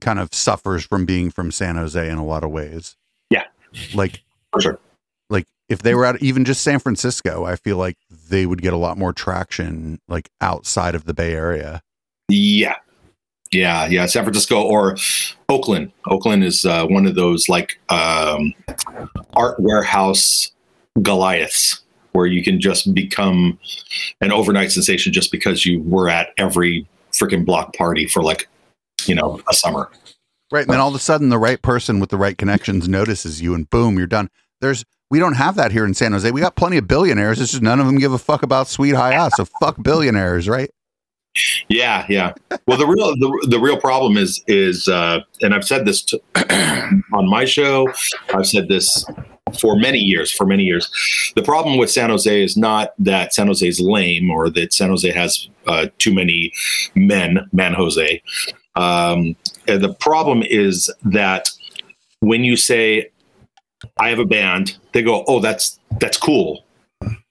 [0.00, 2.96] kind of suffers from being from San Jose in a lot of ways.
[3.28, 3.44] Yeah.
[3.94, 4.22] Like
[4.52, 4.80] for sure.
[5.28, 7.96] like if they were out even just San Francisco, I feel like
[8.28, 11.82] they would get a lot more traction like outside of the Bay Area.
[12.30, 12.76] Yeah,
[13.50, 14.06] yeah, yeah.
[14.06, 14.96] San Francisco or
[15.48, 15.92] Oakland.
[16.08, 18.54] Oakland is uh, one of those like um,
[19.34, 20.52] art warehouse
[21.02, 23.58] Goliaths where you can just become
[24.20, 28.48] an overnight sensation just because you were at every freaking block party for like
[29.06, 29.90] you know a summer.
[30.52, 30.62] Right.
[30.62, 33.54] And then all of a sudden the right person with the right connections notices you
[33.54, 34.28] and boom, you're done.
[34.60, 36.30] There's we don't have that here in San Jose.
[36.30, 37.40] We got plenty of billionaires.
[37.40, 39.32] It's just none of them give a fuck about Sweet High Oz.
[39.36, 40.70] So fuck billionaires, right?
[41.68, 42.32] Yeah, yeah.
[42.66, 46.20] Well, the real the, the real problem is is uh, and I've said this to,
[47.12, 47.86] on my show.
[48.34, 49.04] I've said this
[49.58, 50.32] for many years.
[50.32, 50.90] For many years,
[51.36, 54.88] the problem with San Jose is not that San Jose is lame or that San
[54.88, 56.52] Jose has uh, too many
[56.94, 58.22] men, man Jose.
[58.74, 61.48] Um, the problem is that
[62.20, 63.10] when you say
[63.98, 66.64] I have a band, they go, "Oh, that's that's cool."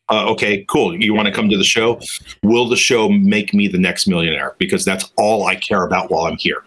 [0.10, 1.00] Uh, okay, cool.
[1.00, 2.00] You want to come to the show?
[2.44, 4.56] Will the show make me the next millionaire?
[4.58, 6.64] Because that's all I care about while I'm here.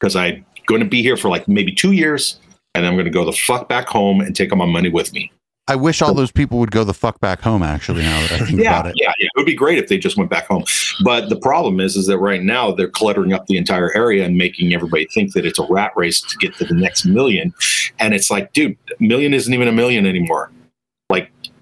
[0.00, 2.40] Because I'm going to be here for like maybe two years,
[2.74, 5.12] and I'm going to go the fuck back home and take all my money with
[5.12, 5.30] me.
[5.68, 7.62] I wish all those people would go the fuck back home.
[7.62, 9.26] Actually, now that I think yeah, about it, yeah, yeah.
[9.26, 10.64] It would be great if they just went back home.
[11.04, 14.36] But the problem is, is that right now they're cluttering up the entire area and
[14.36, 17.54] making everybody think that it's a rat race to get to the next million.
[18.00, 20.50] And it's like, dude, million isn't even a million anymore.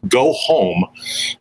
[0.09, 0.85] Go home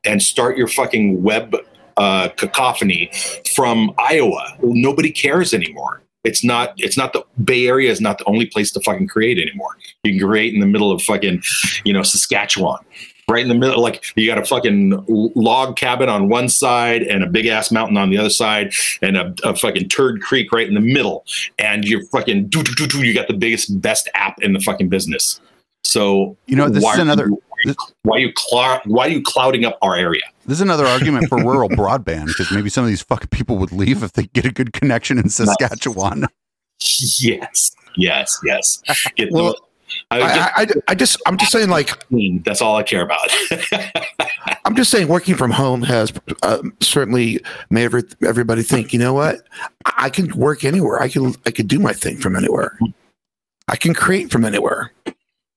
[0.04, 1.56] and start your fucking web
[1.98, 3.12] uh, cacophony
[3.56, 4.56] from Iowa.
[4.62, 6.02] Nobody cares anymore.
[6.26, 6.74] It's not.
[6.78, 9.78] It's not the Bay Area is not the only place to fucking create anymore.
[10.04, 11.42] You can create in the middle of fucking,
[11.86, 12.80] you know, Saskatchewan
[13.30, 13.82] right in the middle.
[13.82, 15.06] Like you got a fucking
[15.36, 19.16] log cabin on one side and a big ass mountain on the other side, and
[19.16, 21.26] a, a fucking turd creek right in the middle.
[21.58, 24.60] And you're fucking doo, doo, doo, doo, you got the biggest, best app in the
[24.60, 25.40] fucking business.
[25.86, 27.42] So You know, this why is another- you-
[28.04, 30.24] why are you clou- why are you clouding up our area?
[30.46, 33.72] this is another argument for rural broadband because maybe some of these fucking people would
[33.72, 36.26] leave if they get a good connection in Saskatchewan.
[36.80, 38.82] Yes, yes, yes.
[39.16, 39.60] Get Well, the,
[40.12, 41.92] I, just, I, I, I just I'm just saying like
[42.44, 43.30] that's all I care about.
[44.66, 49.14] I'm just saying working from home has uh, certainly made every, everybody think you know
[49.14, 49.42] what
[49.86, 52.78] I I can work anywhere I can I can do my thing from anywhere
[53.68, 54.92] I can create from anywhere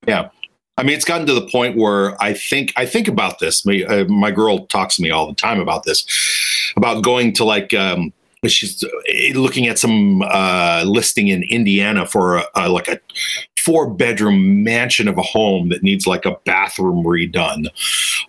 [0.07, 0.31] Yeah.
[0.79, 3.67] I mean, it's gotten to the point where I think I think about this.
[3.67, 6.07] My, uh, my girl talks to me all the time about this,
[6.77, 8.13] about going to like um,
[8.47, 8.89] she's uh,
[9.35, 12.99] looking at some uh, listing in Indiana for a, a, like a
[13.59, 17.67] four bedroom mansion of a home that needs like a bathroom redone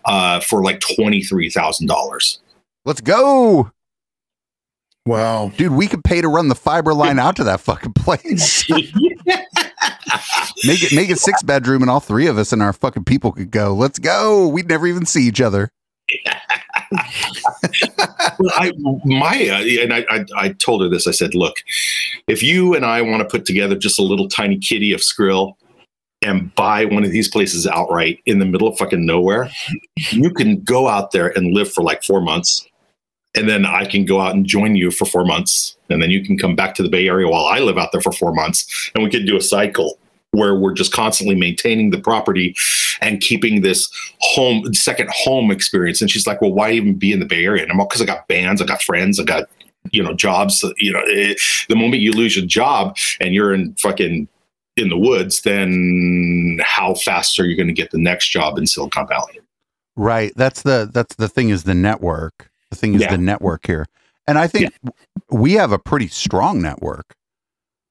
[0.06, 2.40] uh, for like twenty three thousand dollars.
[2.84, 3.72] Let's go,
[5.06, 5.72] wow dude.
[5.72, 8.70] We could pay to run the fiber line out to that fucking place.
[10.64, 13.32] make it make it six bedroom, and all three of us and our fucking people
[13.32, 13.74] could go.
[13.74, 14.48] Let's go.
[14.48, 15.70] We'd never even see each other.
[18.40, 18.72] Well, I
[19.06, 21.08] my uh, and I, I I told her this.
[21.08, 21.58] I said, look,
[22.28, 25.54] if you and I want to put together just a little tiny kitty of Skrill
[26.22, 29.50] and buy one of these places outright in the middle of fucking nowhere,
[30.12, 32.68] you can go out there and live for like four months.
[33.36, 35.76] And then I can go out and join you for four months.
[35.90, 38.02] And then you can come back to the Bay Area while I live out there
[38.02, 38.92] for four months.
[38.94, 39.98] And we could do a cycle
[40.32, 42.56] where we're just constantly maintaining the property
[43.02, 46.02] and keeping this home second home experience.
[46.02, 48.06] And she's like, "Well, why even be in the Bay Area?" And I'm because I
[48.06, 49.50] got bands, I got friends, I got
[49.92, 50.64] you know jobs.
[50.78, 51.36] You know, eh,
[51.70, 54.28] the moment you lose your job and you're in fucking
[54.76, 58.66] in the woods, then how fast are you going to get the next job in
[58.66, 59.40] Silicon Valley?
[59.96, 60.34] Right.
[60.36, 62.50] That's the that's the thing is the network.
[62.74, 63.12] The thing is Yeah.
[63.12, 63.86] the network here.
[64.28, 64.74] And I think
[65.30, 67.16] we have a pretty strong network.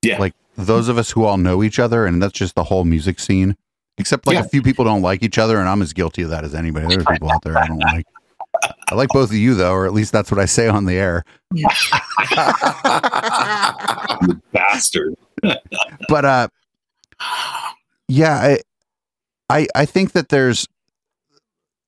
[0.03, 0.19] Yeah.
[0.19, 3.21] Like those of us who all know each other and that's just the whole music
[3.21, 3.57] scene.
[3.99, 4.41] Except like Yeah.
[4.41, 6.87] a few people don't like each other and I'm as guilty of that as anybody.
[6.89, 8.07] There's people out there I don't like.
[8.91, 10.95] I like both of you though, or at least that's what I say on the
[10.95, 11.23] air.
[11.55, 11.69] You
[14.53, 15.15] bastard.
[16.09, 16.49] but uh
[18.09, 18.59] yeah I,
[19.49, 20.67] I i think that there's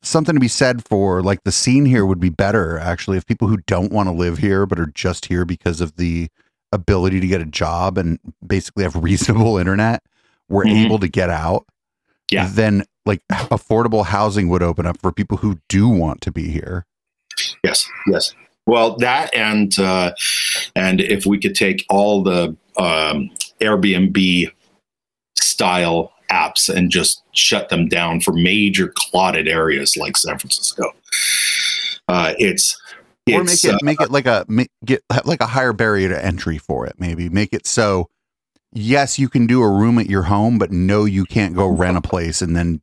[0.04, 3.48] something to be said for like the scene here would be better actually if people
[3.48, 6.28] who don't want to live here but are just here because of the
[6.72, 10.02] ability to get a job and basically have reasonable internet
[10.48, 10.84] were Mhm.
[10.86, 11.64] able to get out
[12.30, 12.48] Yeah.
[12.52, 16.86] then like affordable housing would open up for people who do want to be here
[17.64, 18.34] Yes, yes.
[18.66, 20.12] Well, that and uh,
[20.76, 23.30] and if we could take all the um,
[23.60, 24.50] Airbnb
[25.36, 30.90] style apps and just shut them down for major clotted areas like San Francisco,
[32.08, 32.80] uh, it's
[33.32, 36.24] or make it uh, make it like a make, get like a higher barrier to
[36.24, 37.28] entry for it maybe.
[37.28, 38.08] Make it so
[38.76, 41.96] yes you can do a room at your home but no you can't go rent
[41.96, 42.82] a place and then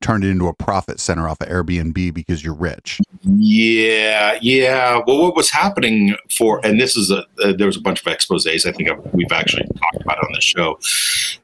[0.00, 3.00] turn it into a profit center off of airbnb because you're rich.
[3.22, 5.00] Yeah, yeah.
[5.06, 8.06] Well, what was happening for, and this is a, uh, there was a bunch of
[8.06, 10.78] exposes I think I've, we've actually talked about on the show,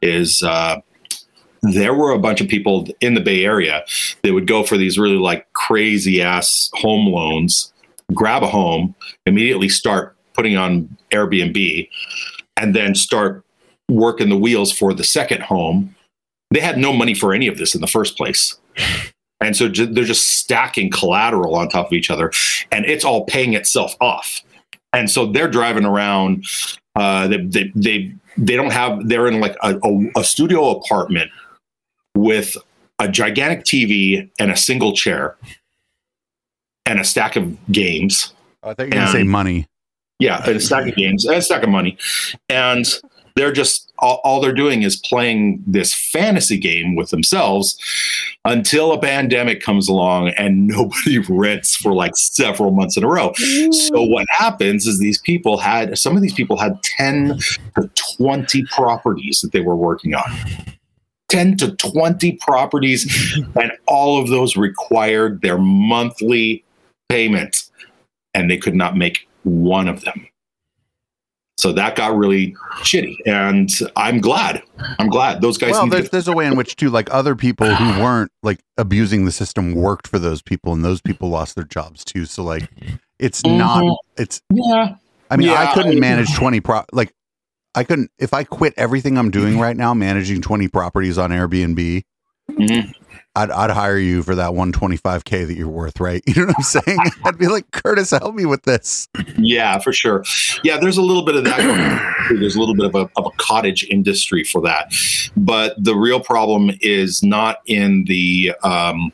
[0.02, 0.80] is uh,
[1.72, 3.84] there were a bunch of people in the Bay Area
[4.22, 7.72] that would go for these really like crazy ass home loans,
[8.12, 8.94] grab a home,
[9.26, 11.88] immediately start putting on Airbnb,
[12.56, 13.44] and then start
[13.88, 15.94] working the wheels for the second home.
[16.50, 18.56] They had no money for any of this in the first place.
[19.40, 22.30] And so ju- they're just stacking collateral on top of each other,
[22.72, 24.42] and it's all paying itself off.
[24.92, 26.46] And so they're driving around.
[26.94, 29.08] Uh, they, they they they don't have.
[29.08, 31.30] They're in like a, a, a studio apartment
[32.14, 32.56] with
[32.98, 35.36] a gigantic TV and a single chair
[36.86, 38.32] and a stack of games.
[38.62, 39.66] Oh, i thought you were going to say And- money
[40.18, 41.98] Yeah, and a stack of games and a stack of money.
[42.48, 42.86] And
[43.36, 47.76] they're just all, all they're doing is playing this fantasy game with themselves
[48.44, 53.32] until a pandemic comes along and nobody rents for like several months in a row.
[53.34, 57.38] So what happens is these people had some of these people had 10
[57.76, 60.22] to 20 properties that they were working on.
[61.28, 66.64] 10 to 20 properties, and all of those required their monthly
[67.08, 67.70] payments,
[68.34, 70.26] and they could not make one of them.
[71.56, 74.62] So that got really shitty, and I'm glad.
[74.98, 75.70] I'm glad those guys.
[75.70, 78.58] well, there's to- there's a way in which too, like other people who weren't like
[78.76, 82.26] abusing the system worked for those people, and those people lost their jobs too.
[82.26, 82.68] So like,
[83.20, 83.82] it's not.
[83.84, 83.96] Mhm.
[84.18, 84.42] It's.
[84.52, 84.96] yeah,
[85.30, 86.82] I mean, I couldn't manage twenty pro.
[86.92, 87.12] Like,
[87.74, 92.02] I couldn't if I quit everything I'm doing right now, managing twenty properties on Airbnb.
[92.50, 92.92] Mhm.
[93.36, 96.22] I'd, I'd hire you for that 125k that you're worth, right?
[96.28, 96.98] You know what I'm saying?
[97.24, 99.08] I'd be like, Curtis, help me with this.
[99.38, 100.22] Yeah, for sure.
[100.62, 102.38] Yeah, there's a little bit of that going on.
[102.40, 104.92] There's a little bit of a, of a cottage industry for that.
[105.36, 109.10] But the real problem is not in the, um,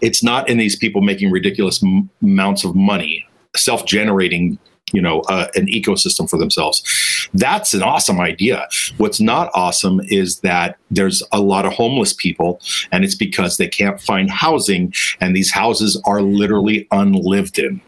[0.00, 3.26] it's not in these people making ridiculous m- amounts of money,
[3.56, 4.58] self generating,
[4.92, 7.28] you know, uh, an ecosystem for themselves.
[7.34, 8.68] That's an awesome idea.
[8.96, 12.60] What's not awesome is that there's a lot of homeless people,
[12.92, 17.80] and it's because they can't find housing, and these houses are literally unlived in.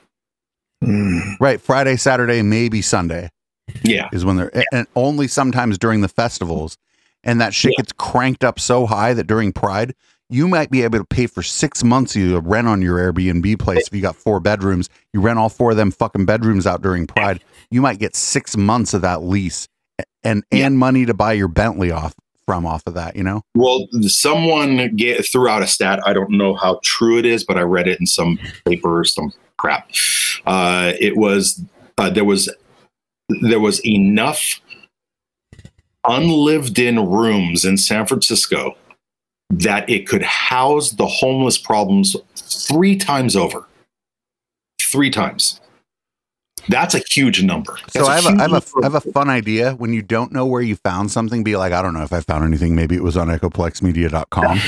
[0.83, 1.37] Mm.
[1.41, 1.61] Right.
[1.61, 3.29] Friday, Saturday, maybe Sunday
[3.85, 4.09] Yeah.
[4.13, 6.77] is when they're, and only sometimes during the festivals.
[7.25, 9.95] And that shit gets cranked up so high that during Pride,
[10.33, 13.87] you might be able to pay for six months of rent on your Airbnb place.
[13.87, 17.07] If you got four bedrooms, you rent all four of them fucking bedrooms out during
[17.07, 19.69] Pride, you might get six months of that lease
[20.25, 20.67] and, Yeah.
[20.67, 22.15] and money to buy your Bentley off
[22.47, 23.43] from off of that, you know?
[23.55, 26.01] Well, someone get, threw out a stat.
[26.07, 29.05] I don't know how true it is, but I read it in some paper or
[29.05, 29.91] some crap.
[30.47, 31.63] Uh, it was
[31.99, 32.51] uh, there was
[33.43, 34.61] there was enough
[36.09, 38.77] unlived in rooms in San Francisco
[39.53, 43.67] that it could house the homeless problems three times over.
[44.81, 45.61] Three times.
[46.69, 47.77] That's a huge number.
[47.89, 49.73] So I have, a, I, have a, I have a fun idea.
[49.75, 52.21] When you don't know where you found something, be like, I don't know if I
[52.21, 52.75] found anything.
[52.75, 54.61] Maybe it was on echoplexmedia.com.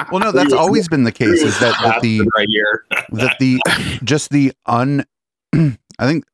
[0.12, 2.84] well, no, that's always been the case is that, that the right here.
[3.10, 3.60] that the
[4.04, 5.04] just the un
[5.52, 6.24] I think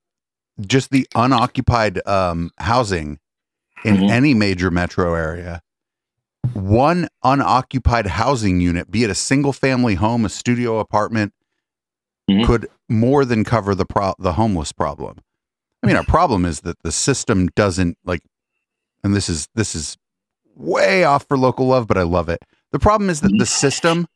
[0.61, 3.19] just the unoccupied um housing
[3.87, 4.11] in Mhm.
[4.11, 5.61] any major metro area
[6.55, 11.32] one unoccupied housing unit be it a single family home a studio apartment
[12.30, 12.45] Mhm.
[12.47, 15.16] could more than cover the pro- the homeless problem
[15.82, 18.22] i mean our problem is that the system doesn't like
[19.05, 19.97] and this is this is
[20.55, 24.07] way off for local love but i love it the problem is that the system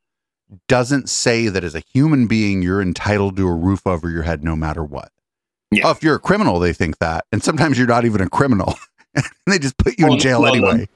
[0.69, 4.43] doesn't say that as a human being you're entitled to a roof over your head
[4.43, 5.13] no matter what.
[5.71, 5.87] Yeah.
[5.87, 8.75] Oh, if you're a criminal, they think that, and sometimes you're not even a criminal,
[9.47, 10.89] they just put you in jail well, anyway.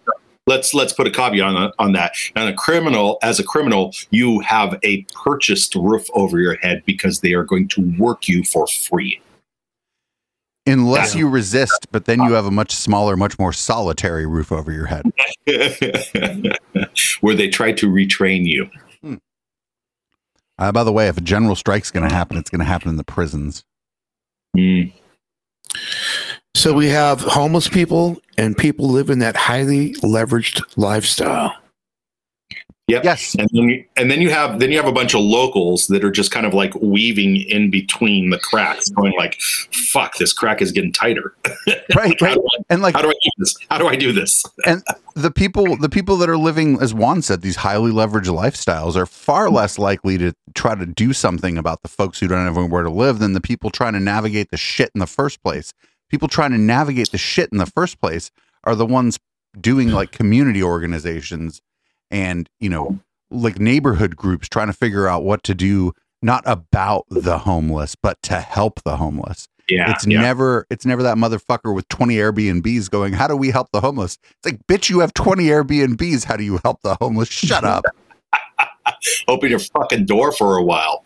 [0.46, 2.14] let's let's put a caveat on, on that.
[2.36, 7.20] And a criminal, as a criminal, you have a purchased roof over your head because
[7.20, 9.20] they are going to work you for free.
[10.66, 14.72] Unless you resist, but then you have a much smaller, much more solitary roof over
[14.72, 15.04] your head.
[17.20, 18.70] Where they try to retrain you.
[20.58, 22.88] Uh, by the way, if a general strike's going to happen, it's going to happen
[22.88, 23.64] in the prisons.
[24.56, 24.92] Mm.
[26.54, 31.54] So we have homeless people and people living that highly leveraged lifestyle.
[32.86, 33.02] Yep.
[33.02, 33.34] Yes.
[33.38, 36.04] And then, you, and then you have then you have a bunch of locals that
[36.04, 40.60] are just kind of like weaving in between the cracks, going like, "Fuck, this crack
[40.60, 41.34] is getting tighter.
[41.96, 42.38] Right, how, right.
[42.38, 43.56] I, And like how do I do this?
[43.70, 44.82] How do I do this?" And
[45.14, 49.06] the people the people that are living as Juan said these highly leveraged lifestyles are
[49.06, 49.56] far mm-hmm.
[49.56, 52.90] less likely to try to do something about the folks who don't have anywhere to
[52.90, 55.72] live than the people trying to navigate the shit in the first place
[56.14, 58.30] people trying to navigate the shit in the first place
[58.62, 59.18] are the ones
[59.60, 61.60] doing like community organizations
[62.08, 62.96] and you know
[63.32, 65.92] like neighborhood groups trying to figure out what to do
[66.22, 70.20] not about the homeless but to help the homeless Yeah, it's yeah.
[70.20, 74.16] never it's never that motherfucker with 20 Airbnbs going, How do we help the homeless?
[74.22, 76.22] It's like, bitch, you have 20 Airbnbs.
[76.22, 77.28] How do you help the homeless?
[77.28, 77.84] Shut up.
[79.28, 81.04] open your fucking door for a while.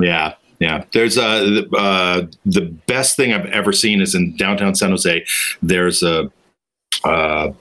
[0.00, 0.84] Yeah, yeah.
[0.92, 5.24] There's a uh, the best thing I've ever seen is in downtown San Jose.
[5.62, 6.30] There's a
[7.04, 7.52] uh,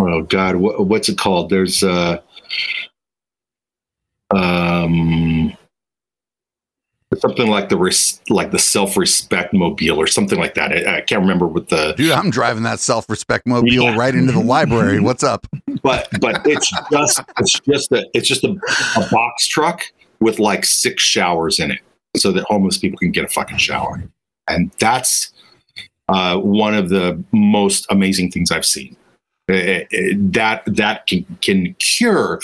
[0.00, 1.50] oh god, what, what's it called?
[1.50, 2.22] There's a
[4.34, 5.56] um
[7.18, 10.72] something like the res- like the self respect mobile or something like that.
[10.72, 13.96] I, I can't remember what the Dude, I'm driving that self-respect mobile Yeah.
[13.96, 15.00] right into the library.
[15.00, 15.46] What's up?
[15.82, 18.50] but but it's just it's just a it's just a,
[18.96, 19.82] a box truck
[20.20, 21.80] with like six showers in it
[22.16, 24.02] so that homeless people can get a fucking shower
[24.48, 25.32] and that's
[26.08, 28.96] uh, one of the most amazing things i've seen
[29.48, 32.38] Eh, eh, that that can, can cure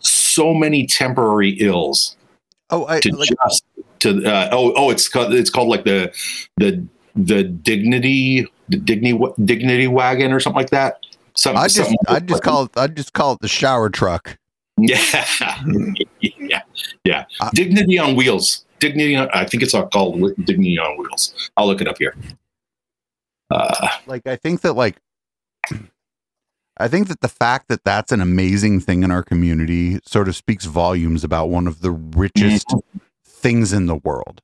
[0.00, 2.16] so many temporary ills
[2.70, 3.64] Oh, I to like just
[4.00, 6.12] to uh, oh oh it's called it's called like the
[6.58, 6.84] the
[7.16, 10.98] the dignity the dignity dignity wagon or something like that.
[11.34, 14.36] Something, I just I just call it I just call it the shower truck.
[14.78, 15.00] yeah
[16.20, 16.62] yeah
[17.04, 18.64] yeah Uh, dignity on wheels.
[18.80, 19.16] Dignity.
[19.16, 21.50] On, I think it's called dignity on wheels.
[21.56, 22.14] I'll look it up here.
[23.50, 24.96] Uh, Like I think that like
[26.78, 30.36] I think that the fact that that's an amazing thing in our community sort of
[30.36, 32.72] speaks volumes about one of the richest
[33.26, 34.40] things in the world.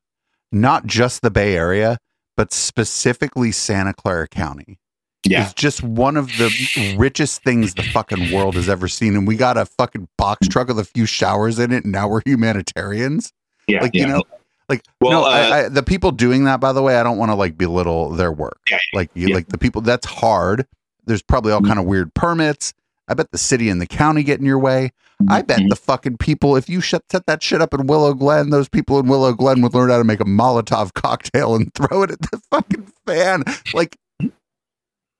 [0.51, 1.97] Not just the Bay Area,
[2.35, 4.77] but specifically Santa Clara County.
[5.25, 5.43] yeah.
[5.45, 9.15] It's just one of the richest things the fucking world has ever seen.
[9.15, 12.07] And we got a fucking box truck with a few showers in it, and now
[12.09, 13.31] we're humanitarians.
[13.67, 13.81] Yeah.
[13.81, 14.01] Like, yeah.
[14.01, 14.23] you know,
[14.69, 17.17] like Well, no, uh, I, I, the people doing that, by the way, I don't
[17.17, 18.59] want to like belittle their work.
[18.69, 19.35] Yeah, like you, yeah.
[19.35, 20.65] like the people that's hard.
[21.05, 21.67] There's probably all Mhm.
[21.67, 22.73] kind of weird permits.
[23.07, 24.91] I bet the city and the county get in your way.
[25.29, 25.69] I bet Mhm.
[25.69, 28.99] the fucking people, if you shut, set that shit up in Willow Glen, those people
[28.99, 32.21] in Willow Glen would learn how to make a Molotov cocktail and throw it at
[32.21, 33.43] the fucking fan.
[33.73, 33.95] Like,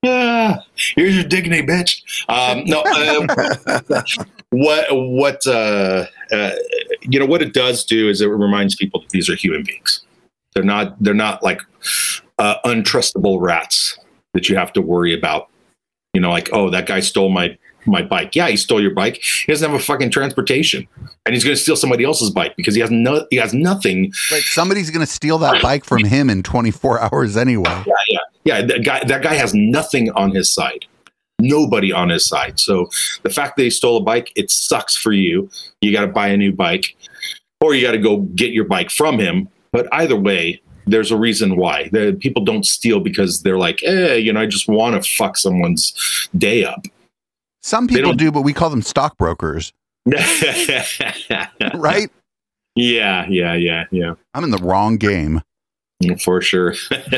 [0.08, 2.02] Ah, here's your dignity, bitch.
[2.30, 3.82] Um, no, uh,
[4.52, 6.52] what what uh, uh,
[7.10, 10.04] you know what it does do is it reminds people that these are human beings.
[10.54, 11.62] They're not they're not like
[12.40, 13.98] uh, untrustable rats
[14.34, 15.50] that you have to worry about.
[16.14, 18.36] You know, like oh that guy stole my my bike.
[18.36, 19.22] Yeah, he stole your bike.
[19.22, 20.88] He doesn't have a fucking transportation,
[21.26, 24.12] and he's going to steal somebody else's bike because he has no he has nothing
[24.32, 27.84] like somebody's gonna steal that bike from him in 24 hours anyway.
[28.44, 30.86] yeah that guy that guy has nothing on his side
[31.40, 32.60] nobody on his side.
[32.60, 32.90] So
[33.24, 35.50] the fact that he stole a bike it sucks for you.
[35.82, 36.96] You got to buy a new bike
[37.62, 39.50] or you got to go get your bike from him.
[39.72, 41.90] But either way there's a reason why.
[41.92, 45.38] The people don't steal because they're like eh you know i just want to fuck
[45.38, 46.86] someone's day up.
[47.62, 49.74] Some people do, but we call them stockbrokers,
[51.74, 52.12] right?
[52.76, 54.14] yeah yeah yeah yeah.
[54.36, 55.42] I'm in the wrong game.
[56.20, 56.76] for sure.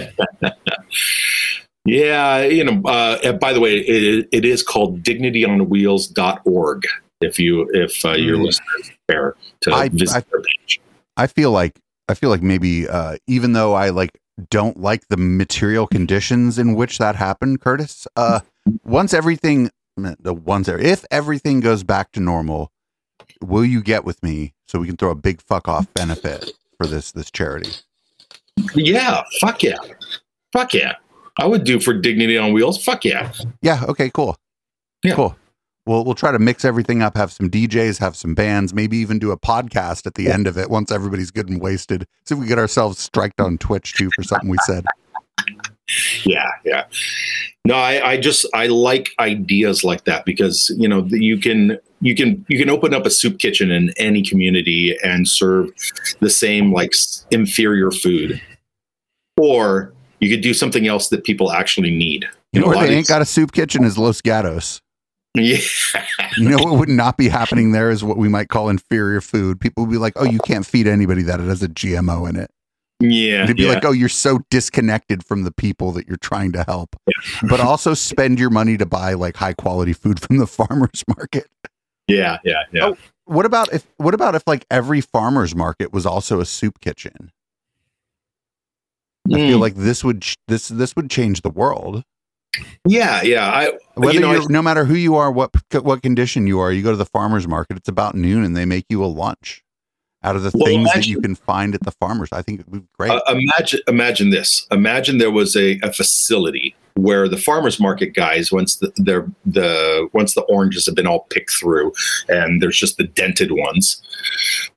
[1.87, 2.81] yeah, you know.
[2.87, 6.83] Uh, by the way, it, it is called dignityonwheels.org.
[7.21, 8.45] If you if uh, your Mm.
[8.45, 10.79] listeners care to I- visit I- their page.
[11.15, 11.79] I feel like
[12.09, 14.19] I feel like maybe uh, even though I like
[14.51, 18.05] don't like the material conditions in which that happened, Curtis.
[18.15, 18.41] Uh,
[18.85, 22.71] once everything, the once if everything goes back to normal,
[23.41, 26.85] will you get with me so we can throw a big fuck off benefit for
[26.85, 27.71] this this charity?
[28.75, 29.77] Yeah, fuck yeah,
[30.53, 30.93] fuck yeah.
[31.39, 32.83] I would do for Dignity on Wheels.
[32.83, 33.31] Fuck yeah.
[33.61, 33.83] Yeah.
[33.87, 34.09] Okay.
[34.09, 34.35] Cool.
[35.03, 35.15] Yeah.
[35.15, 35.35] Cool.
[35.85, 37.15] We'll we'll try to mix everything up.
[37.15, 40.57] Have some DJs, have some bands, maybe even do a podcast at the end of
[40.57, 42.05] it once everybody's good and wasted.
[42.25, 44.85] See if we get ourselves striked on Twitch too for something we said.
[46.25, 46.83] Yeah, yeah.
[47.63, 52.13] No, I, I just I like ideas like that because you know you can you
[52.13, 55.69] can you can open up a soup kitchen in any community and serve
[56.19, 56.91] the same like
[57.31, 58.41] inferior food,
[59.37, 62.27] or you could do something else that people actually need.
[62.53, 64.81] You know a where they ain't got a soup kitchen is Los Gatos.
[65.35, 65.57] yeah,
[66.37, 69.59] You know what would not be happening there is what we might call inferior food.
[69.59, 72.35] People would be like, "Oh, you can't feed anybody that it has a GMO in
[72.37, 72.49] it."
[72.99, 73.73] yeah, They'd be yeah.
[73.73, 76.95] like, "Oh, you're so disconnected from the people that you're trying to help."
[77.47, 81.47] but also spend your money to buy like high quality food from the farmers market.
[82.07, 82.85] yeah, yeah, yeah.
[82.85, 86.79] Oh, What about if what about if like every farmers market was also a soup
[86.79, 87.31] kitchen?
[89.33, 92.03] I feel Mm, like this would ch- this this would change the world.
[92.87, 93.47] yeah, yeah.
[93.49, 95.51] I Whether you know, you I- no matter who you are, what
[95.83, 97.77] what condition you are, you go to the farmers market.
[97.77, 99.61] It's about noon, and they make you a lunch
[100.23, 102.29] out of the Well, things that you can find at the farmers.
[102.31, 103.11] I think it would be great.
[103.11, 104.65] Uh, imagine imagine this.
[104.71, 110.09] Imagine there was a, a facility where the farmers market guys, once the they're, the
[110.13, 111.93] once the oranges have been all picked through,
[112.29, 114.01] and there's just the dented ones.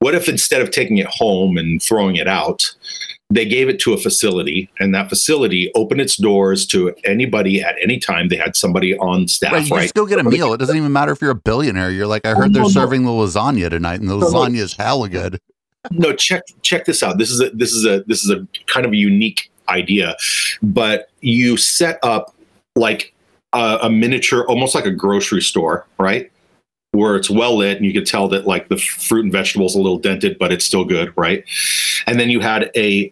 [0.01, 2.63] What if instead of taking it home and throwing it out,
[3.33, 7.77] they gave it to a facility, and that facility opened its doors to anybody at
[7.83, 8.29] any time.
[8.29, 9.83] They had somebody on staff, right, right?
[9.83, 10.53] you still get a meal.
[10.53, 11.91] It doesn't even matter if you're a billionaire.
[11.93, 12.73] You're like, I heard Oh, they're no, no.
[12.73, 14.27] serving the lasagna tonight, and the No, no.
[14.33, 15.41] lasagna is hella good.
[15.93, 18.85] no check check this out this is a this is a this is a kind
[18.85, 20.15] of a unique idea
[20.63, 22.35] but you set up
[22.77, 23.15] like
[23.55, 26.31] a, a miniature almost like a grocery store right
[26.93, 29.79] where it's well lit and you could tell that like the fruit and vegetables a
[29.79, 31.45] little dented but it's still good right
[32.07, 33.11] and then you had a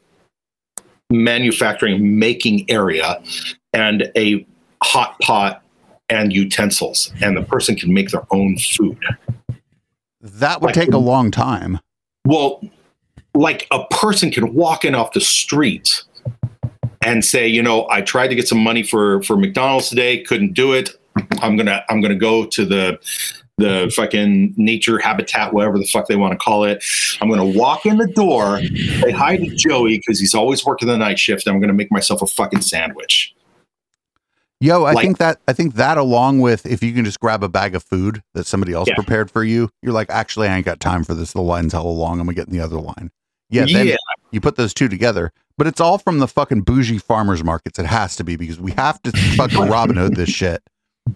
[1.10, 3.20] manufacturing making area
[3.72, 4.46] and a
[4.82, 5.62] hot pot
[6.08, 8.98] and utensils and the person can make their own food
[10.20, 11.78] That would Like- take a long time.
[12.26, 12.60] Well,
[13.34, 16.02] like a person can walk in off the street
[17.02, 20.54] and say, you know, I tried to get some money for for McDonald's today, couldn't
[20.54, 20.90] do it.
[21.40, 22.98] I'm gonna I'm gonna go to the
[23.58, 26.82] the fucking nature habitat, whatever the fuck they want to call it.
[27.20, 28.60] I'm going to walk in the door,
[29.00, 31.46] say hi to Joey because he's always working the night shift.
[31.46, 33.34] And I'm going to make myself a fucking sandwich.
[34.60, 37.44] Yo, I Like- think that I think that along with if you can just grab
[37.44, 38.94] a bag of food that somebody else Yeah.
[38.96, 41.32] prepared for you, you're like, actually, I ain't got time for this.
[41.32, 42.18] The line's hella long.
[42.18, 43.10] I'm gonna get in the other line.
[43.50, 43.96] Yeah, then Yeah.
[44.32, 47.78] you put those two together, but it's all from the fucking bougie farmers markets.
[47.78, 50.60] It has to be because we have to fucking Robin Hood this shit.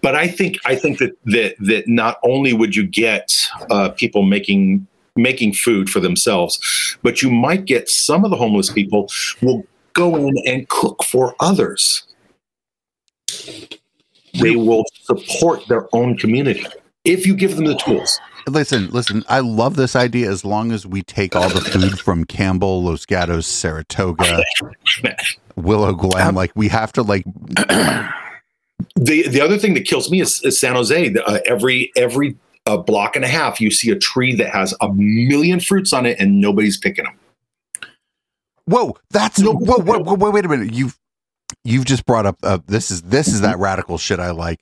[0.01, 3.31] But I think I think that that that not only would you get
[3.69, 8.71] uh, people making making food for themselves, but you might get some of the homeless
[8.71, 9.09] people
[9.41, 9.63] will
[9.93, 12.03] go in and cook for others.
[14.41, 16.65] They will support their own community
[17.05, 18.19] if you give them the tools.
[18.47, 19.23] Listen, listen.
[19.29, 23.05] I love this idea as long as we take all the food from Campbell, Los
[23.05, 24.43] Gatos, Saratoga,
[25.55, 26.35] Willow Glen.
[26.35, 27.25] Like we have to like
[28.95, 31.13] The the other thing that kills me is, is San Jose.
[31.25, 34.91] Uh, every every uh, block and a half, you see a tree that has a
[34.93, 37.13] million fruits on it, and nobody's picking them.
[38.65, 39.53] Whoa, that's No.
[39.53, 40.73] whoa, whoa, whoa, wait, wait a minute.
[40.73, 40.97] You've
[41.65, 44.59] you've just brought up uh, this is this is that radical shit I like.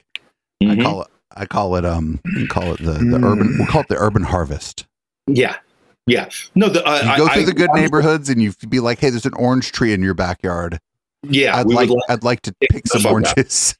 [0.61, 0.83] I Mhm.
[0.83, 3.31] call it I call it um call it the, the Mm.
[3.31, 4.85] urban we'll call it the urban harvest.
[5.27, 5.55] Yeah,
[6.07, 6.29] yeah.
[6.55, 8.79] No, the uh, You I- go I- through the good I- neighborhoods and you be
[8.79, 10.79] like, hey, there's an orange tree in your backyard.
[11.23, 13.75] Yeah, I'd like like- I'd like to pick some oranges.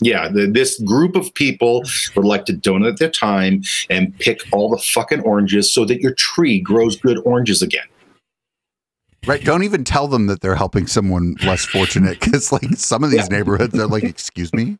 [0.00, 0.28] Yeah.
[0.28, 1.82] The, this group of people
[2.16, 6.14] would like to donate their time and pick all the fucking oranges so that your
[6.14, 7.86] tree grows good oranges again.
[9.26, 9.42] Right?
[9.44, 13.28] Don't even tell them that they're helping someone less fortunate because like some of these
[13.30, 13.38] Yeah.
[13.38, 14.78] neighborhoods are like, excuse me,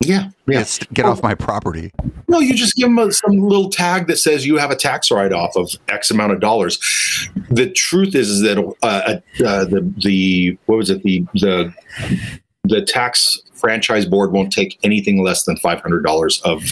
[0.00, 0.58] Yeah, yeah.
[0.62, 1.90] get, get off my property.
[2.28, 5.10] No, you just give them a, some little tag that says you have a tax
[5.10, 6.78] write off of X amount of dollars.
[7.50, 11.74] The truth is, is that uh, uh, the the what was it the the
[12.64, 16.62] the tax franchise board won't take anything less than five hundred dollars of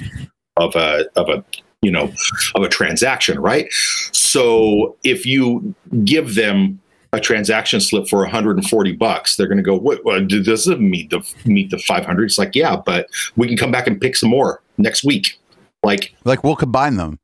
[0.59, 1.43] of a of a
[1.81, 2.13] you know
[2.55, 3.67] of a transaction, right?
[4.13, 5.75] So if you
[6.05, 6.79] give them
[7.13, 10.05] a transaction slip for 140 bucks, they're going to go, "What?
[10.05, 13.73] what does this meet the meet the 500?" It's like, yeah, but we can come
[13.73, 15.41] back and pick some more next week.
[15.83, 17.19] Like, Like we'll combine them.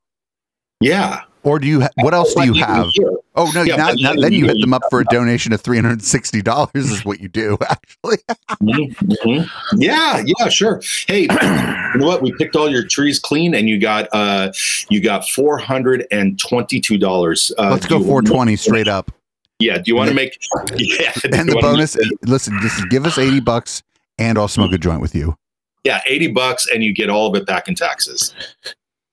[0.80, 1.22] yeah.
[1.46, 1.80] Or do you?
[1.82, 2.90] Ha- what else do you have?
[3.36, 3.62] Oh no!
[3.62, 6.42] Yeah, now, now, then you hit them up for a donation of three hundred sixty
[6.42, 6.90] dollars.
[6.90, 8.16] Is what you do actually.
[8.62, 9.50] Mhm, mhm.
[9.76, 10.82] Yeah, yeah, sure.
[11.06, 12.20] Hey, you know what?
[12.22, 14.52] We picked all your trees clean, and you got uh,
[14.90, 17.52] you got four hundred and twenty-two dollars.
[17.58, 19.12] Uh, Let's go four twenty straight up.
[19.60, 19.76] Yeah.
[19.78, 20.36] Do you want to make?
[20.76, 21.12] Yeah.
[21.32, 23.84] And the bonus, make- listen, just give us eighty bucks,
[24.18, 25.36] and I'll smoke a joint with you.
[25.84, 28.34] yeah, eighty bucks, and you get all of it back in taxes.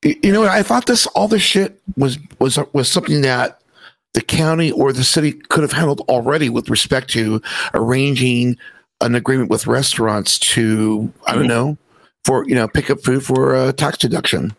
[0.03, 0.45] You know.
[0.45, 3.61] I thought this all this shit was was was something that
[4.13, 7.41] the county or the city could have handled already with respect to
[7.73, 8.57] arranging
[9.01, 11.77] an agreement with restaurants to I don't know
[12.25, 14.55] for you know pick up food for uh, tax deduction.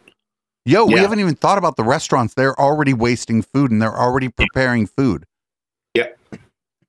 [0.66, 2.34] Yo, we haven't even thought about the restaurants.
[2.34, 5.26] They're already wasting food, and they're already preparing food.
[5.95, 6.09] Yeah,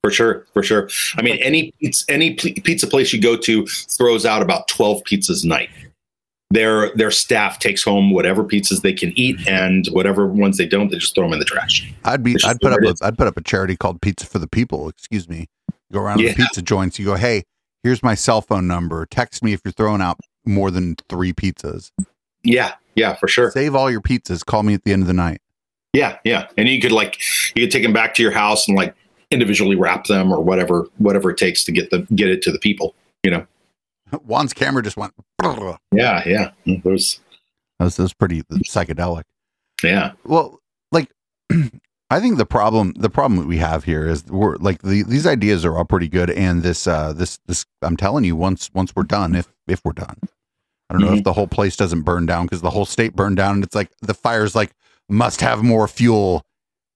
[0.01, 0.89] for sure, for sure.
[1.17, 5.43] I mean, any pizza, any pizza place you go to throws out about twelve pizzas
[5.43, 5.69] a night.
[6.51, 9.49] Their their staff takes home whatever pizzas they can eat, mm-hmm.
[9.49, 11.91] and whatever ones they don't, they just throw them in the trash.
[12.05, 13.01] I'd be, I'd put up, what it a, is.
[13.01, 14.87] I'd put up a charity called Pizza for the People.
[14.87, 15.47] Excuse me.
[15.91, 16.29] Go around Yeah.
[16.29, 16.99] the pizza joints.
[16.99, 17.43] You go, hey,
[17.83, 19.05] here's my cell phone number.
[19.07, 21.91] Text me if you're throwing out more than three pizzas.
[22.43, 23.49] Yeah, yeah, for sure.
[23.51, 24.45] Save all your pizzas.
[24.45, 25.41] Call me at the end of the night.
[25.93, 27.19] Yeah, yeah, and you could like
[27.55, 28.93] you could take them back to your house and like
[29.31, 32.59] individually wrap them or whatever whatever it takes to get the get it to the
[32.59, 32.93] people.
[33.23, 33.47] You know.
[34.25, 35.13] Juan's camera just went.
[35.39, 36.51] That Yeah, yeah.
[36.83, 37.19] Those.
[37.79, 39.23] was, that was pretty psychedelic.
[39.83, 40.13] Yeah.
[40.23, 40.59] Well,
[40.91, 41.09] like
[42.09, 45.25] I think the problem the problem that we have here is we're like the, these
[45.27, 48.95] ideas are all pretty good and this uh this this I'm telling you once once
[48.95, 50.17] we're done if if we're done.
[50.89, 53.37] I don't know if the whole place doesn't burn down because the whole state burned
[53.37, 54.71] down and it's like the fire's like
[55.09, 56.45] must have more fuel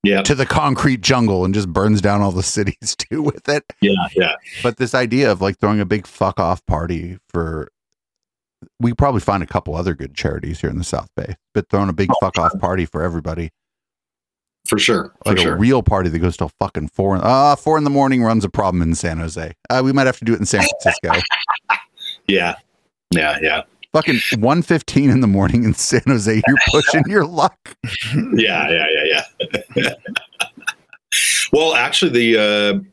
[0.04, 0.22] Yeah.
[0.22, 3.64] to the concrete jungle and just burns down all the cities too with it.
[3.82, 3.92] Yeah.
[4.16, 4.36] Yeah.
[4.64, 7.70] But this idea of like throwing a big fuck off party for
[8.80, 11.90] we probably find a couple other good charities here in the South Bay, but throwing
[11.90, 13.52] a big fuck off party for everybody
[14.68, 15.14] For sure.
[15.26, 15.56] For like sure.
[15.56, 17.18] a real party that goes till fucking four.
[17.22, 19.54] Uh, four in the morning runs a problem in San Jose.
[19.70, 21.22] Uh, we might have to do it in San Francisco.
[22.28, 22.56] yeah.
[23.12, 23.38] Yeah.
[23.42, 23.62] Yeah.
[23.94, 26.42] Fucking one fifteen in the morning in San Jose.
[26.48, 27.58] You're pushing your luck.
[28.36, 29.24] yeah, yeah, yeah,
[29.76, 29.94] yeah.
[31.54, 32.38] well, actually, the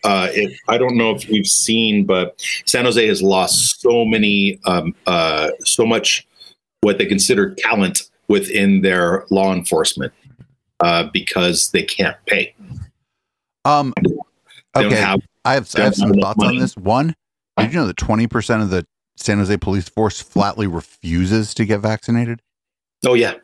[0.04, 4.04] uh, uh, it, I don't know if we've seen, but San Jose has lost so
[4.04, 6.26] many, um, uh, so much
[6.80, 10.12] what they consider talent within their law enforcement
[10.80, 12.54] uh, because they can't pay.
[13.64, 13.92] Um,
[14.76, 16.76] okay, have I have I have some thoughts on this.
[16.76, 17.14] One,
[17.56, 18.86] did you know that twenty percent of the
[19.16, 22.40] San Jose police force flatly refuses to get vaccinated?
[23.04, 23.34] Oh yeah.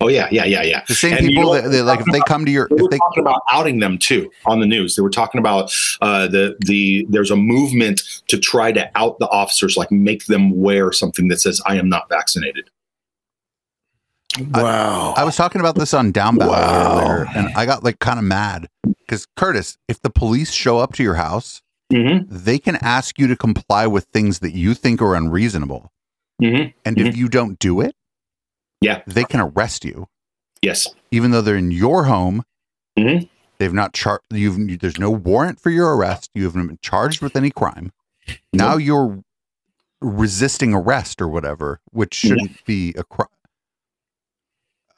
[0.00, 0.28] Oh yeah.
[0.30, 0.44] Yeah.
[0.44, 0.62] Yeah.
[0.62, 0.82] Yeah.
[0.88, 2.76] The same And you people know- that they, like if they come to your They
[2.76, 4.94] if were they talking about outing them too on the news.
[4.96, 5.72] They were talking about
[6.02, 10.50] uh, the the there's a movement to try to out the officers, like make them
[10.60, 12.68] wear something that says "I am not vaccinated."
[14.52, 15.14] Wow.
[15.16, 17.00] I was talking about this on Down Wow.
[17.00, 18.68] earlier, and I got like kind of mad
[19.00, 22.26] because Curtis, if the police show up to your house, Mm-hmm.
[22.34, 25.92] they can ask you to comply with things that you think are unreasonable,
[26.40, 26.70] Mm-hmm.
[26.84, 27.94] and if you don't do it,
[28.80, 29.02] Yeah.
[29.06, 30.06] they can arrest you,
[30.62, 30.86] Yes.
[31.10, 32.44] even though they're in your home.
[32.98, 33.28] Mhm.
[33.58, 34.24] They've not charged.
[34.30, 36.30] You've there's no warrant for your arrest.
[36.34, 37.92] You haven't been charged with any crime.
[38.54, 39.22] Now you're
[40.00, 43.28] resisting arrest or whatever, which shouldn't be a crime.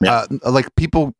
[0.00, 0.26] Yeah.
[0.44, 1.14] Uh, like people,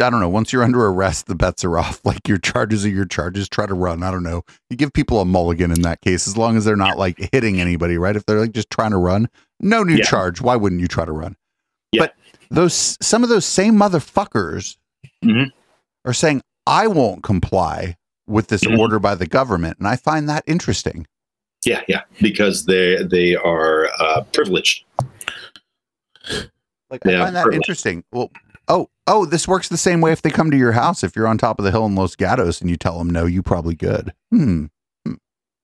[0.00, 0.28] I don't know.
[0.28, 2.00] Once you're under arrest, the bets are off.
[2.04, 3.48] Like your charges are your charges.
[3.48, 4.02] Try to run.
[4.02, 4.42] I don't know.
[4.70, 7.60] You give people a mulligan in that case, as long as they're not like hitting
[7.60, 8.16] anybody, right?
[8.16, 9.28] If they're like just trying to run,
[9.60, 10.04] no new Yeah.
[10.04, 10.40] charge.
[10.40, 11.36] Why wouldn't you try to run?
[11.92, 12.02] Yeah.
[12.02, 12.14] But
[12.50, 14.76] those some of those same motherfuckers
[15.24, 15.50] Mhm.
[16.04, 17.96] are saying, "I won't comply
[18.26, 18.78] with this Mhm.
[18.78, 21.06] order by the government," and I find that interesting.
[21.64, 21.82] Yeah.
[21.88, 22.02] Yeah.
[22.20, 24.84] Because they they are uh, privileged.
[26.90, 27.54] Like I find that privilege.
[27.56, 28.04] interesting.
[28.12, 28.30] Well,
[28.68, 31.02] oh, oh, this works the same way if they come to your house.
[31.04, 33.26] If you're on top of the hill in Los Gatos and you tell them no,
[33.26, 34.12] you probably good.
[34.30, 34.66] Hmm.
[35.06, 35.14] Hmm.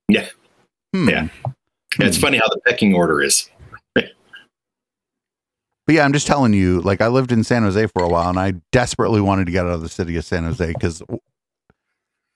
[0.09, 0.27] Yeah.
[0.95, 1.09] Hmm.
[1.09, 1.27] Yeah.
[1.99, 3.49] It's funny how the pecking order is.
[3.95, 4.05] But
[5.95, 6.81] yeah, I'm just telling you.
[6.81, 9.65] Like I lived in San Jose for a while, and I desperately wanted to get
[9.65, 11.01] out of the city of San Jose because.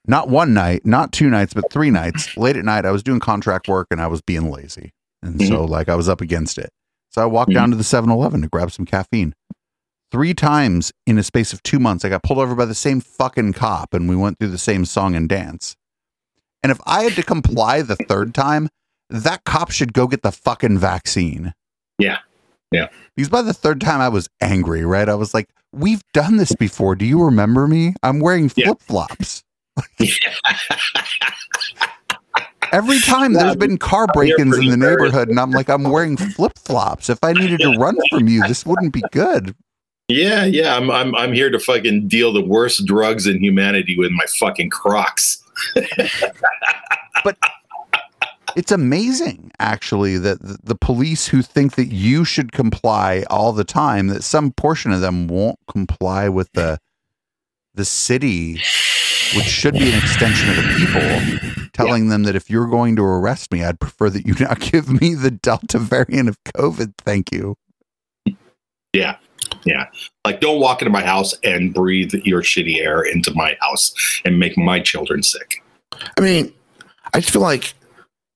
[0.06, 2.36] Not one night, not two nights, but three nights.
[2.36, 4.91] Late at night, I was doing contract work and I was being lazy.
[5.22, 6.72] And so, like, I was up against it.
[7.10, 7.54] So I walked Mhm.
[7.54, 9.34] down to the 7 Eleven to grab some caffeine.
[10.14, 13.01] Three times in a space of two months, I got pulled over by the same
[13.01, 15.76] fucking cop and we went through the same song and dance.
[16.61, 18.70] And if I had to comply the third time,
[19.09, 21.55] that cop should go get the fucking vaccine.
[21.97, 22.20] Yeah.
[22.72, 22.89] Yeah.
[23.16, 25.09] Because by the third time, I was angry, right?
[25.09, 26.95] I was like, we've done this before.
[26.95, 27.95] Do you remember me?
[28.03, 29.43] I'm wearing flip flops.
[32.72, 36.18] Every time there's been car break ins in the neighborhood, and I'm like, I'm wearing
[36.18, 37.09] flip flops.
[37.09, 39.55] If I needed to run from you, this wouldn't be good.
[40.14, 40.76] Yeah, yeah.
[40.76, 44.70] I'm I'm I'm here to fucking deal the worst drugs in humanity with my fucking
[44.70, 45.43] Crocs.
[47.24, 47.38] But
[48.55, 54.07] it's amazing, actually, that the, police who think that you should comply all the time,
[54.07, 56.80] that some portion of them won't comply with the
[57.76, 58.53] the city,
[59.36, 63.03] which should be an extension of the people, telling them that if you're going to
[63.03, 66.93] arrest me, I'd prefer that you not give me the Delta variant of COVID.
[66.99, 67.55] Thank you.
[68.93, 69.18] Yeah.
[69.66, 69.88] Yeah.
[70.26, 73.93] Like don't walk into my house and breathe your shitty air into my house
[74.26, 75.64] and make my children sick.
[76.18, 76.53] I mean,
[77.14, 77.74] I just feel like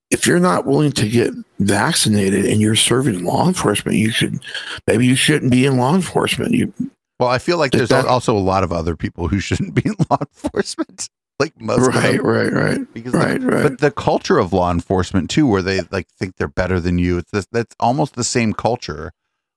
[0.09, 4.39] if you're not willing to get vaccinated and you're serving law enforcement, you should
[4.87, 6.51] maybe you shouldn't be in law enforcement.
[6.53, 6.73] You
[7.19, 9.81] Well, I feel like there's that- also a lot of other people who shouldn't be
[9.85, 11.09] in law enforcement,
[11.39, 13.63] like most right, right, right, Because right, right.
[13.63, 17.17] But the culture of law enforcement too, where they like think they're better than you,
[17.17, 19.11] it's this, that's almost the same culture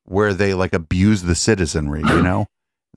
[0.05, 2.01] where they like abuse the citizenry.
[2.01, 2.46] You know,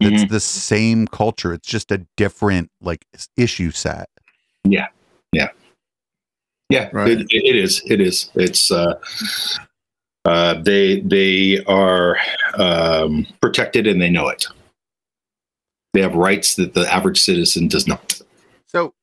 [0.01, 1.53] it's the same culture.
[1.53, 3.05] It's just a different like
[3.37, 4.09] issue set.
[4.63, 4.87] Yeah.
[5.31, 5.49] Yeah.
[6.69, 7.11] Yeah, Right.
[7.11, 7.83] it, it is.
[7.85, 8.31] It is.
[8.35, 8.95] It's uh,
[10.25, 12.17] uh, they they are
[12.55, 14.47] um, protected and they know it.
[15.93, 18.19] They have rights that the average citizen does not.
[18.67, 18.93] So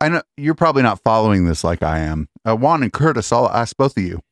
[0.00, 2.28] I know you're probably not following this like I am.
[2.46, 4.22] Uh, Juan and Curtis, I'll ask both of you.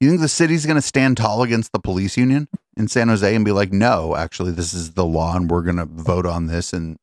[0.00, 3.34] You think the city's going to stand tall against the police union in San Jose
[3.34, 6.46] and be like, no, actually, this is the law and we're going to vote on
[6.46, 6.98] this and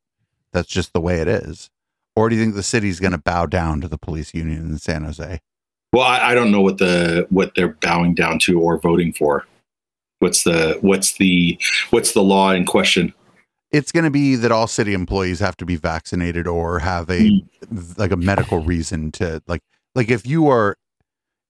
[0.51, 1.69] that's just the way it is?
[2.15, 4.77] Or do you think the city's going to bow down to the police union in
[4.77, 5.39] San Jose?
[5.93, 9.45] Well, I, I don't know what the what they're bowing down to or voting for.
[10.19, 13.13] What's the what's the what's the law in question?
[13.71, 17.29] It's going to be that all city employees have to be vaccinated or have a
[17.29, 17.79] hmm.
[17.97, 19.61] like a medical reason to like
[19.95, 20.77] like if you are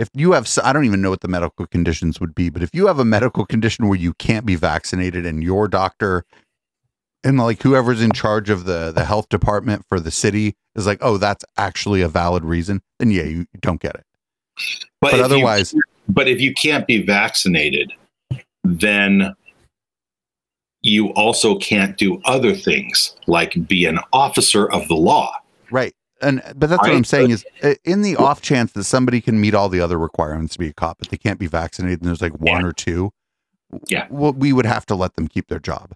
[0.01, 2.73] if you have i don't even know what the medical conditions would be, but if
[2.73, 6.25] you have a medical condition where you can't be vaccinated and your doctor
[7.23, 10.97] and like whoever's in charge of the the health department for the city is like,
[11.01, 14.05] "Oh, that's actually a valid reason." Then yeah, you, you don't get it.
[14.99, 15.75] But you- otherwise-
[16.09, 17.93] but if you can't be vaccinated,
[18.63, 19.35] then
[20.81, 25.31] you also can't do other things like be an officer of the law.
[25.69, 25.93] Right.
[26.21, 26.95] And but that's what Right.
[26.97, 27.45] I'm saying is
[27.83, 30.73] in the off chance that somebody can meet all the other requirements to be a
[30.73, 33.11] cop, but they can't be vaccinated and there's like one or two,
[33.87, 34.05] Yeah.
[34.09, 35.93] well, we would have to let them keep their job.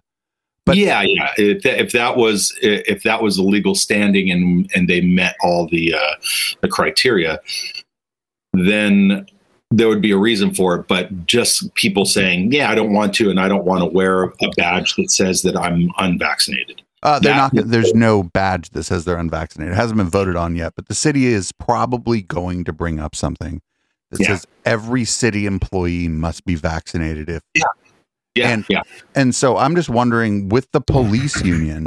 [0.64, 1.30] But- yeah, yeah.
[1.38, 5.36] If that, if that was if that was a legal standing and and they met
[5.40, 6.14] all the uh,
[6.60, 7.38] the criteria,
[8.52, 9.26] then
[9.70, 10.88] there would be a reason for it.
[10.88, 14.24] But just people saying, "Yeah, I don't want to," and I don't want to wear
[14.24, 16.82] a badge that says that I'm unvaccinated.
[17.06, 17.68] Uh, they're That- not.
[17.68, 19.72] There's no badge that says they're unvaccinated.
[19.74, 23.14] It hasn't been voted on yet, but the city is probably going to bring up
[23.14, 23.62] something
[24.10, 24.26] that Yeah.
[24.28, 27.28] says every city employee must be vaccinated.
[27.28, 27.42] If
[28.34, 28.82] Yeah, And- yeah.
[29.14, 31.86] and so, I'm just wondering, with the police union,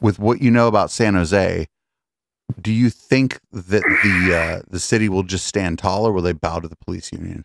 [0.00, 1.66] with what you know about San Jose,
[2.60, 6.32] do you think that the uh, the city will just stand tall, or will they
[6.32, 7.44] bow to the police union?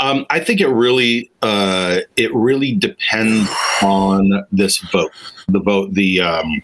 [0.00, 3.50] Um, I think it really uh, it really depends
[3.82, 5.10] on this vote,
[5.48, 6.62] the vote, the um,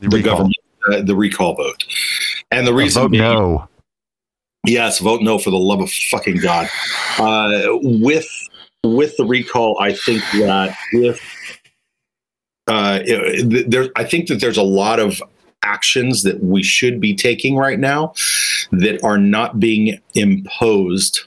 [0.00, 0.22] the, recall.
[0.22, 0.56] government,
[0.90, 1.84] uh, the recall vote,
[2.50, 3.68] and the reason vote being, no.
[4.64, 6.68] Yes, vote no for the love of fucking God.
[7.18, 8.28] Uh, with
[8.82, 11.20] with the recall, I think that if
[12.66, 15.22] uh, it- there, I think that there's a lot of
[15.64, 18.14] actions that we should be taking right now
[18.72, 21.26] that are not being imposed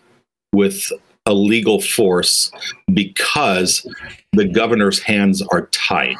[0.55, 0.91] with
[1.25, 2.51] a legal force
[2.93, 3.85] because
[4.33, 6.15] the governor's hands are tied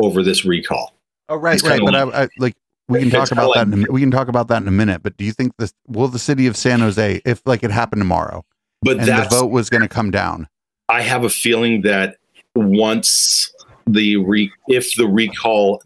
[0.00, 0.94] over this recall.
[1.28, 1.80] Oh, right, It's right.
[1.84, 2.54] But I, I like
[2.88, 3.68] we can talk about that.
[3.68, 5.02] like- In a, we can talk about that in a minute.
[5.02, 8.00] But do you think this will the city of San Jose, if like it happened
[8.00, 8.44] tomorrow,
[8.82, 10.48] But and the vote was going to come down?
[10.88, 12.16] I have a feeling that
[12.54, 13.52] once
[13.88, 15.82] the re- if the recall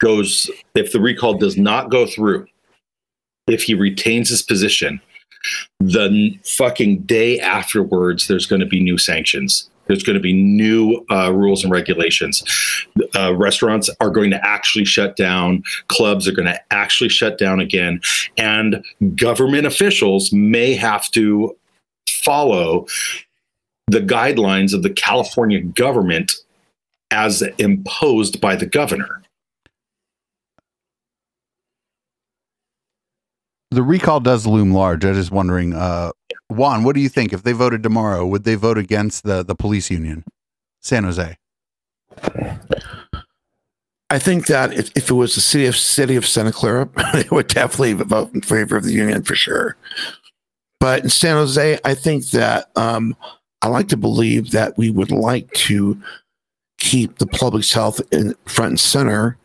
[0.00, 2.46] goes if the recall does not go through
[3.46, 5.00] if he retains his position
[5.80, 9.68] the fucking day afterwards there's going to be new sanctions.
[9.86, 12.42] There's going to be new uh, rules and regulations.
[13.14, 15.62] Uh, restaurants are going to actually shut down.
[15.88, 18.00] Clubs are going to actually shut down again.
[18.38, 18.84] And
[19.14, 21.56] government officials may have to
[22.08, 22.86] follow
[23.88, 26.32] the guidelines of the California government
[27.10, 29.22] as imposed by the governor.
[33.74, 35.04] The recall does loom large.
[35.04, 36.12] I'm just wondering, uh,
[36.48, 38.24] Juan, what do you think if they voted tomorrow?
[38.26, 40.24] Would they vote against the the police union,
[40.80, 41.36] San Jose?
[44.10, 47.26] I think that if, if it was the city of city of Santa Clara, they
[47.30, 49.76] would definitely vote in favor of the union for sure.
[50.78, 53.16] But in San Jose, I think that um,
[53.62, 56.00] I like to believe that we would like to
[56.78, 59.38] keep the public's health in front and center.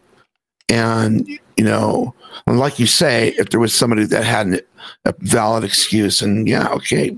[0.67, 1.27] And
[1.59, 2.15] you know,
[2.47, 4.61] and like you say, if there was somebody that had an,
[5.03, 7.17] a valid excuse, and yeah, okay,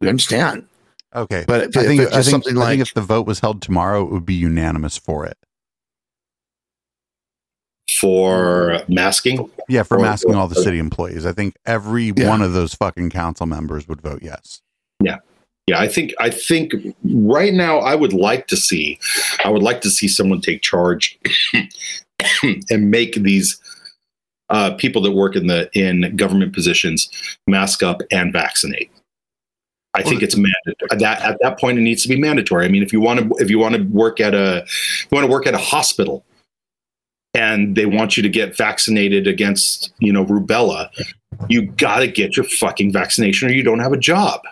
[0.00, 0.66] we understand.
[1.14, 3.24] Okay, But if, I think if I think, something I like think if the vote
[3.24, 5.38] was held tomorrow, it would be unanimous for it.
[7.88, 11.24] For masking, Yeah, for Or- masking all the or- city employees.
[11.24, 12.28] I think every Yeah.
[12.28, 14.60] one of those fucking council members would vote yes.
[15.02, 15.18] Yeah.
[15.68, 16.72] Yeah, I think I think
[17.04, 18.98] right now I would like to see,
[19.44, 21.18] I would like to see someone take charge
[22.70, 23.60] and make these
[24.50, 27.10] uh, people that work in the in government positions
[27.46, 28.90] mask up and vaccinate.
[29.94, 30.98] I think it's mandatory.
[30.98, 32.64] That at that point, it needs to be mandatory.
[32.64, 35.24] I mean, if you want to, if you want to work at a, you want
[35.24, 36.24] to work at a hospital,
[37.34, 40.88] and they want you to get vaccinated against, you know, rubella,
[41.48, 44.40] you got to get your fucking vaccination, or you don't have a job.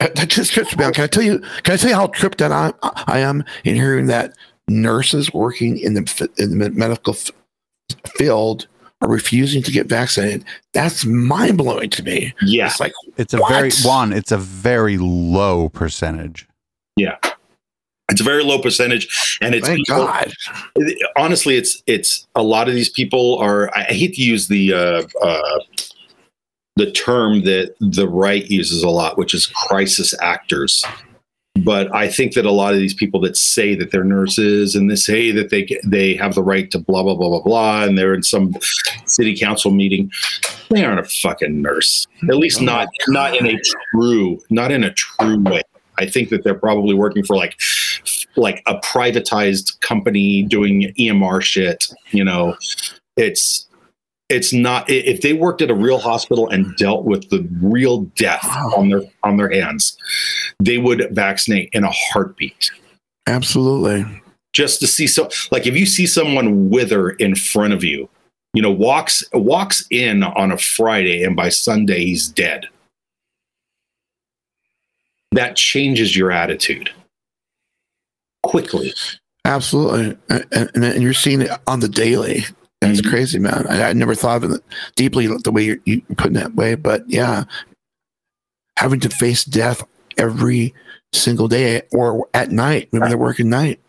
[0.00, 0.94] That just trips me out.
[0.94, 1.38] Can I tell you?
[1.62, 2.52] Can I tell you how tripped out
[2.82, 4.34] I, I am in hearing that
[4.68, 7.16] nurses working in the in the medical
[8.16, 8.66] field
[9.04, 10.44] are refusing to get vaccinated?
[10.72, 12.32] That's mind blowing to me.
[12.42, 13.50] Yeah, It's like It's a What?
[13.52, 14.12] very Juan.
[14.12, 16.46] It's a very low percentage.
[16.96, 17.16] Yeah.
[18.10, 20.32] It's a very low percentage, and it's thank people- God.
[21.16, 23.70] honestly, it's it's a lot of these people are.
[23.74, 25.58] I I hate to use the uh, uh,
[26.76, 30.84] the term that the right uses a lot, which is crisis actors.
[31.62, 34.90] But I think that a lot of these people that say that they're nurses and
[34.90, 37.96] they say that they they have the right to blah blah blah blah blah, and
[37.96, 38.56] they're in some
[39.06, 40.10] city council meeting,
[40.70, 42.06] they aren't a fucking nurse.
[42.28, 43.58] At least not not in a
[43.92, 45.62] true not in a true way.
[45.96, 47.56] I think that they're probably working for like
[48.36, 51.86] like a privatized company doing EMR shit.
[52.10, 52.56] You know,
[53.16, 53.68] it's
[54.28, 58.44] it's not if they worked at a real hospital and dealt with the real death
[58.76, 59.96] on their on their hands,
[60.60, 62.70] they would vaccinate in a heartbeat.
[63.26, 64.04] Absolutely.
[64.52, 68.08] Just to see so like if you see someone wither in front of you,
[68.54, 72.66] you know, walks walks in on a Friday and by Sunday he's dead.
[75.32, 76.90] That changes your attitude
[78.44, 78.94] quickly.
[79.44, 80.16] Absolutely.
[80.30, 82.44] And, and, and you're seeing it on the daily.
[82.80, 83.08] That's Mhm.
[83.10, 83.66] crazy, man.
[83.68, 84.62] I, I never thought of it
[84.96, 86.74] deeply the way you're, you put it that way.
[86.74, 87.44] But yeah,
[88.78, 89.82] having to face death
[90.18, 90.74] every
[91.12, 93.80] single day or at night, maybe they're working night.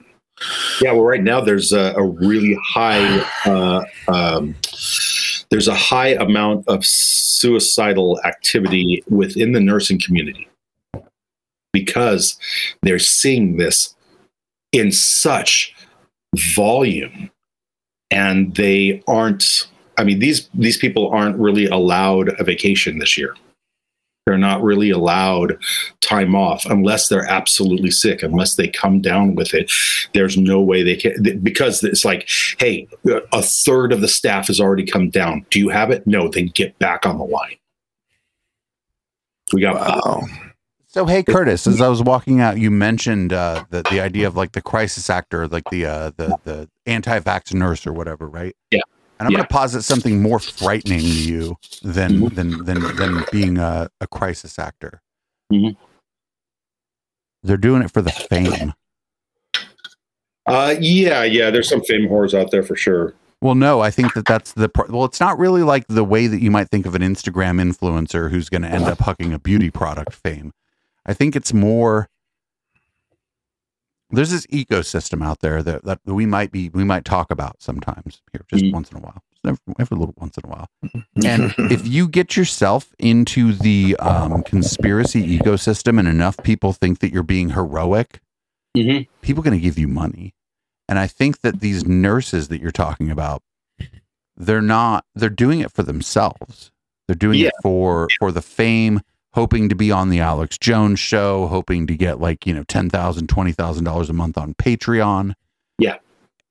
[0.82, 4.56] Yeah, well, right now there's a, a really high uh, um,
[5.50, 10.48] there's a high amount of suicidal activity within the nursing community
[11.72, 12.38] because
[12.82, 13.96] they're seeing this
[14.72, 15.74] in such
[16.36, 17.30] volume
[18.12, 19.68] and they aren't
[19.98, 23.36] i mean these these people aren't really allowed a vacation this year.
[24.26, 25.56] They're not really allowed
[26.02, 29.72] time off unless they're absolutely sick unless they come down with it.
[30.16, 32.28] There's no way they can because it's like
[32.58, 32.88] hey
[33.32, 35.46] a third of the staff has already come down.
[35.52, 36.08] Do you have it?
[36.08, 37.58] No then get back on the line.
[39.54, 40.28] We got Wow.
[40.96, 44.38] So hey Curtis, as I was walking out, you mentioned uh, the the idea of
[44.38, 48.56] like the crisis actor, like the uh, the the anti-vax nurse or whatever, right?
[48.72, 48.80] Yeah.
[49.20, 49.40] And I'm Yeah.
[49.40, 52.36] going to posit something more frightening to you than Mhm.
[52.36, 55.02] than than than being a, a crisis actor.
[55.52, 55.76] Mhm.
[57.44, 58.74] They're doing it for the fame.
[60.48, 64.14] uh yeah yeah there's some fame whores out there for sure Well, no, I think
[64.14, 64.90] that that's the part.
[64.92, 68.32] Well, it's not really like the way that you might think of an Instagram influencer
[68.32, 70.54] who's going to end up hucking a beauty product fame.
[71.06, 72.10] I think it's more.
[74.12, 78.22] There's this ecosystem out there that, that we might be we might talk about sometimes
[78.32, 78.74] here, just Mhm.
[78.74, 80.68] once in a while, every, every little once in a while.
[81.26, 87.12] And if you get yourself into the um, conspiracy ecosystem, and enough people think that
[87.12, 88.22] you're being heroic,
[88.78, 89.08] Mhm.
[89.22, 90.36] people going to give you money.
[90.88, 93.42] And I think that these nurses that you're talking about,
[94.38, 96.72] they're not, they're doing it for themselves.
[97.08, 97.48] They're doing Yeah.
[97.48, 99.02] it for, for the fame,
[99.36, 102.90] hoping to be on the Alex Jones show, hoping to get like, you know, $10,000,
[102.90, 105.34] $20,000 a month on Patreon.
[105.78, 105.98] Yeah.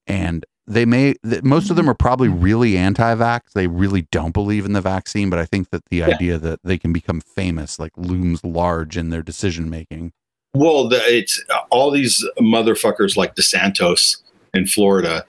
[0.07, 3.53] And they may, th- most of them are probably really anti vax.
[3.55, 5.31] They really don't believe in the vaccine.
[5.31, 9.09] But I think that the idea that they can become famous like looms large in
[9.09, 10.13] their decision making.
[10.55, 14.19] Well, the, it's uh, all these motherfuckers like DeSantis
[14.53, 15.25] in Florida.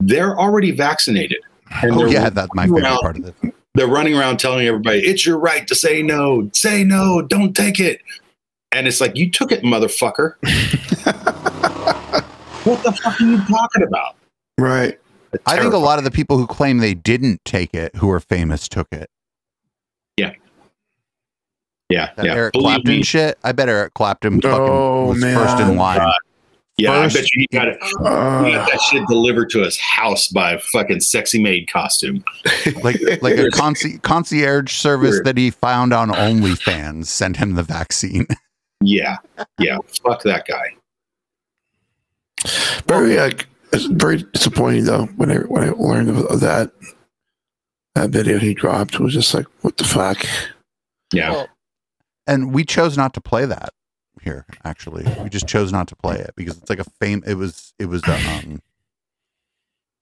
[0.00, 1.38] They're already vaccinated.
[1.82, 3.54] And Oh, yeah, that's my favorite around- part of it.
[3.74, 6.48] They're running around telling everybody, it's your right to say no.
[6.52, 7.22] Say no.
[7.22, 8.00] Don't take it.
[8.72, 10.36] And it's like, you took it, motherfucker.
[12.64, 14.16] what the fuck are you talking about?
[14.58, 14.98] Right.
[15.46, 18.20] I think a lot of the people who claim they didn't take it, who are
[18.20, 19.10] famous, took it.
[21.92, 22.10] Yeah.
[22.16, 22.34] That yeah.
[22.34, 23.02] Eric Believe Clapton me.
[23.02, 23.38] shit.
[23.44, 25.36] I bet Eric Clapton oh, fucking Oh, was man.
[25.36, 26.00] first in line.
[26.78, 27.02] Yeah.
[27.02, 27.92] First- I bet you he got, it, he
[28.52, 32.24] got that shit delivered to his house by a fucking sexy maid costume.
[32.82, 35.24] like like a conci- concierge service Sure.
[35.24, 38.26] that he found on OnlyFans sent him the vaccine.
[38.84, 39.18] Yeah.
[39.60, 39.78] Yeah.
[40.04, 40.74] Fuck that guy.
[42.88, 43.30] Very, uh,
[43.90, 46.72] very disappointing though when I when I learned of, of that
[47.94, 48.94] that video he dropped.
[48.94, 50.26] It was just like, what the fuck?
[51.12, 51.30] Yeah.
[51.30, 51.48] Well,
[52.26, 53.72] and we chose not to play that
[54.22, 54.46] here.
[54.64, 57.22] Actually, we just chose not to play it because it's like a fame.
[57.26, 58.62] It was it was a, um.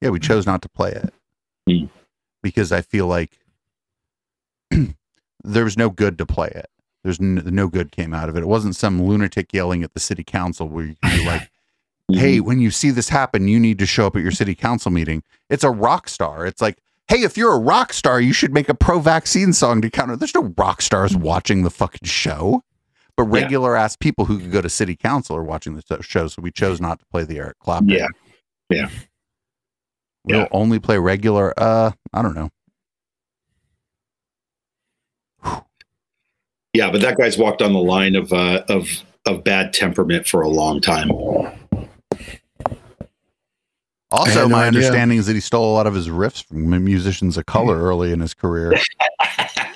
[0.01, 1.13] Yeah, we chose not to play it
[1.69, 1.87] Hmm.
[2.43, 3.39] because I feel like
[5.45, 6.69] there was no good to play it.
[7.03, 8.41] There's n- no good came out of it.
[8.43, 11.51] It wasn't some lunatic yelling at the city council where you can be like,
[12.13, 14.91] hey, when you see this happen, you need to show up at your city council
[14.91, 15.23] meeting.
[15.49, 16.47] It's a rock star.
[16.47, 16.79] It's like,
[17.09, 20.17] hey, if you're a rock star, you should make a pro vaccine song to counter.
[20.17, 22.63] There's no rock stars watching the fucking show,
[23.25, 23.43] but Yeah.
[23.45, 26.29] regular ass people who could go to city council are watching the show.
[26.29, 27.89] So we chose not to play the Eric Clapton.
[27.91, 28.07] Yeah.
[28.69, 28.89] Yeah.
[30.25, 30.49] We'll Yeah.
[30.53, 31.53] only play regular.
[31.57, 32.51] Uh, I don't know.
[36.73, 38.89] Yeah, but that guy's walked on the line of uh, of
[39.27, 41.11] of bad temperament for a long time.
[44.13, 44.67] Also, had no my idea.
[44.81, 48.13] understanding is that he stole a lot of his riffs from musicians of color early
[48.13, 48.75] in his career.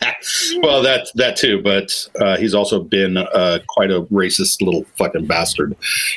[0.62, 1.90] well, that that too, but
[2.20, 5.76] uh, he's also been uh, quite a racist little fucking bastard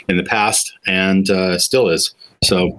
[0.10, 2.14] in the past, and uh, still is.
[2.44, 2.78] So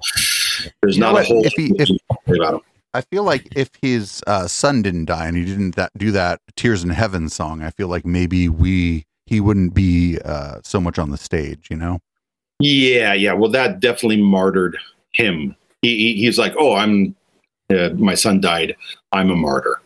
[0.82, 1.90] there's You not a whole If he- if-
[2.28, 2.60] about him.
[2.94, 6.40] I feel like if his uh, son didn't die and he didn't that, do that
[6.56, 10.98] "Tears in Heaven" song, I feel like maybe we he wouldn't be uh, so much
[10.98, 11.68] on the stage.
[11.70, 11.98] You know?
[12.60, 13.34] Yeah, yeah.
[13.34, 14.78] Well, that definitely martyred
[15.12, 15.54] him.
[15.82, 17.14] He, he he's like, oh, I'm
[17.70, 18.74] uh, my son died.
[19.12, 19.80] I'm a martyr.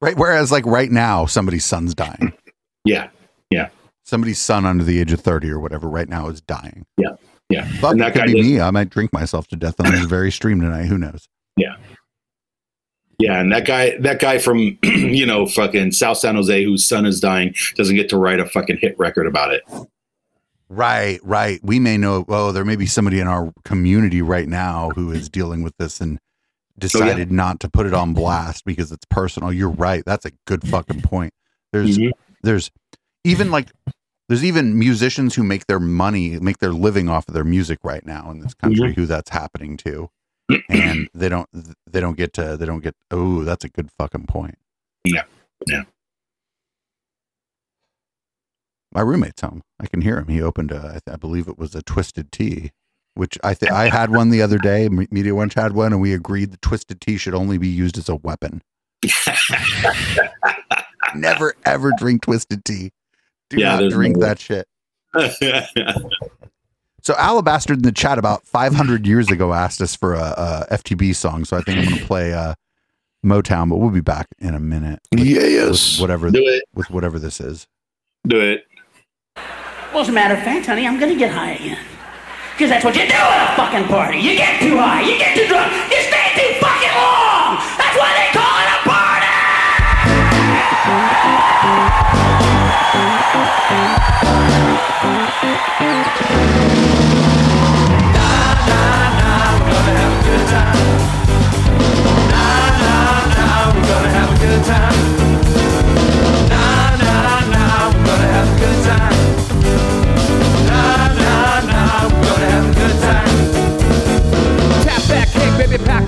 [0.00, 0.16] Right.
[0.16, 2.32] Whereas, like right now, somebody's son's dying.
[2.84, 3.08] Yeah,
[3.50, 3.70] Yeah.
[4.04, 6.86] Somebody's son under the age of thirty or whatever right now is dying.
[6.96, 7.16] Yeah,
[7.48, 7.66] yeah.
[7.68, 8.60] It that could be me.
[8.60, 10.84] I might drink myself to death on this very stream tonight.
[10.84, 11.26] Who knows?
[11.56, 11.74] Yeah.
[13.18, 17.06] Yeah, and that guy, that guy from you know fucking South San Jose, whose son
[17.06, 19.62] is dying, doesn't get to write a fucking hit record about it.
[20.68, 21.58] Right, right.
[21.62, 22.24] We may know.
[22.28, 26.00] Oh, there may be somebody in our community right now who is dealing with this
[26.00, 26.18] and
[26.78, 29.52] decided not to put it on blast because it's personal.
[29.52, 30.02] You're right.
[30.04, 31.32] That's a good fucking point.
[31.72, 32.12] There's, Mhm.
[32.42, 32.70] there's
[33.24, 33.68] even like,
[34.28, 38.04] there's even musicians who make their money, make their living off of their music right
[38.04, 40.10] now in this country who that's happening to.
[40.68, 41.48] and they don't
[41.90, 44.56] they don't get to they don't get oh that's a good fucking point
[45.04, 45.24] Yeah.
[45.66, 45.82] Yeah.
[48.92, 51.58] my roommate's home i can hear him he opened a i, th- I believe it
[51.58, 52.70] was a twisted tea
[53.16, 56.12] which i think i had one the other day media lunch had one and we
[56.14, 58.62] agreed the twisted tea should only be used as a weapon
[61.14, 62.92] never ever drink twisted tea
[63.50, 64.66] do Yeah, not drink no- that shit
[67.02, 71.14] So Alabaster in the chat about 500 years ago asked us for a, a FTB
[71.14, 71.44] song.
[71.44, 72.54] So I think I'm going to play uh,
[73.24, 74.98] Motown, but we'll be back in a minute.
[75.12, 75.92] with- Yes.
[75.94, 76.64] with whatever Do it.
[76.74, 77.68] with whatever this is.
[78.26, 78.64] Do it.
[79.36, 81.78] Well, as a matter of fact, honey, I'm gonna get high again.
[82.56, 84.16] Because that's what you do at a fucking party.
[84.16, 87.60] You get too high, you get too drunk, you stay too fucking long.
[87.76, 89.28] That's why they call it a party!
[104.64, 105.75] Tap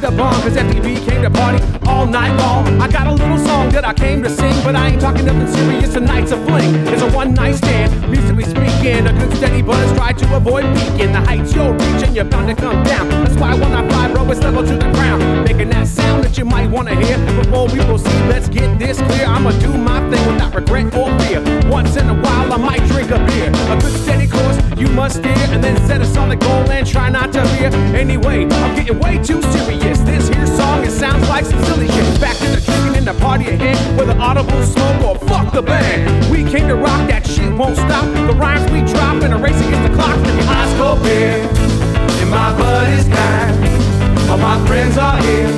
[0.01, 2.81] the bomb, cause FTV came to party all night long.
[2.81, 5.49] I got a little song that I came to sing, but I ain't talking nothing
[5.49, 6.75] serious, tonight's a fling.
[6.87, 9.07] It's a one night stand, musically speaking.
[9.07, 11.13] A good steady buzz, try to avoid peaking.
[11.13, 13.09] The heights you're reaching, you're bound to come down.
[13.09, 15.45] That's why when I fly, bro, it's level to the ground.
[15.45, 17.19] Making that sound that you might wanna hear.
[17.43, 19.27] Before we proceed, let's get this clear.
[19.27, 21.41] I'ma do my thing without regret or fear.
[21.69, 23.49] Once in a while, I might drink a beer.
[23.73, 27.09] A good steady course, you must steer, and then set a solid goal and try
[27.09, 27.71] not to veer.
[27.95, 29.99] Anyway, I'm getting way too serious.
[30.01, 32.21] This here song, it sounds like some silly shit.
[32.21, 36.31] Back to the drinking and the party ahead, whether audible smoke or fuck the band.
[36.31, 38.05] We came to rock, that shit won't stop.
[38.05, 40.17] The rhymes we drop and a race against the clock.
[40.17, 41.37] And your eyes go beer,
[42.23, 43.55] and my buddy's kind.
[44.31, 45.49] All my friends are here.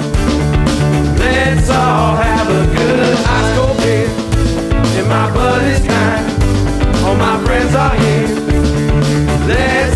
[1.18, 3.18] Let's all have a good
[3.54, 4.08] cold beer.
[4.98, 6.24] And my buddy's kind.
[7.04, 8.19] All my friends are here.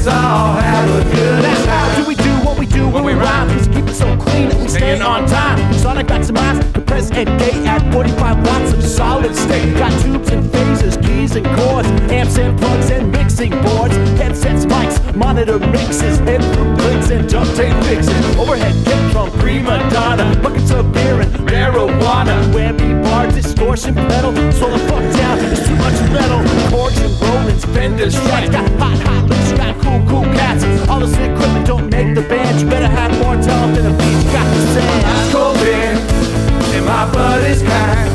[0.05, 3.15] Let's all have a good That's how do we do what we do when we
[3.15, 3.49] rhyme.
[3.49, 5.73] Just keep it so clean that we stay on time.
[5.73, 9.73] Sonic maximize, compress and gate at 45 watts of solid state.
[9.79, 15.01] Got tubes and phases, keys and chords, amps and plugs and mixing boards, headsets, mics,
[15.17, 18.37] monitor mixes, headroom clicks and duct tape fixes.
[18.37, 22.37] Overhead kick drum, prima donna, buckets of beer and marijuana.
[22.53, 25.39] Whammy bar, distortion pedal, slow the fuck down.
[25.39, 28.51] There's too much metal, chords and rollins, Fender strikes.
[28.51, 30.65] Got hot, hot got cool, cool cats.
[30.89, 32.61] All this equipment don't make the band.
[32.61, 33.91] You better have more talent than a.
[33.91, 35.95] You got to say, I'm cold beer,
[36.77, 38.11] and my buddy's kind.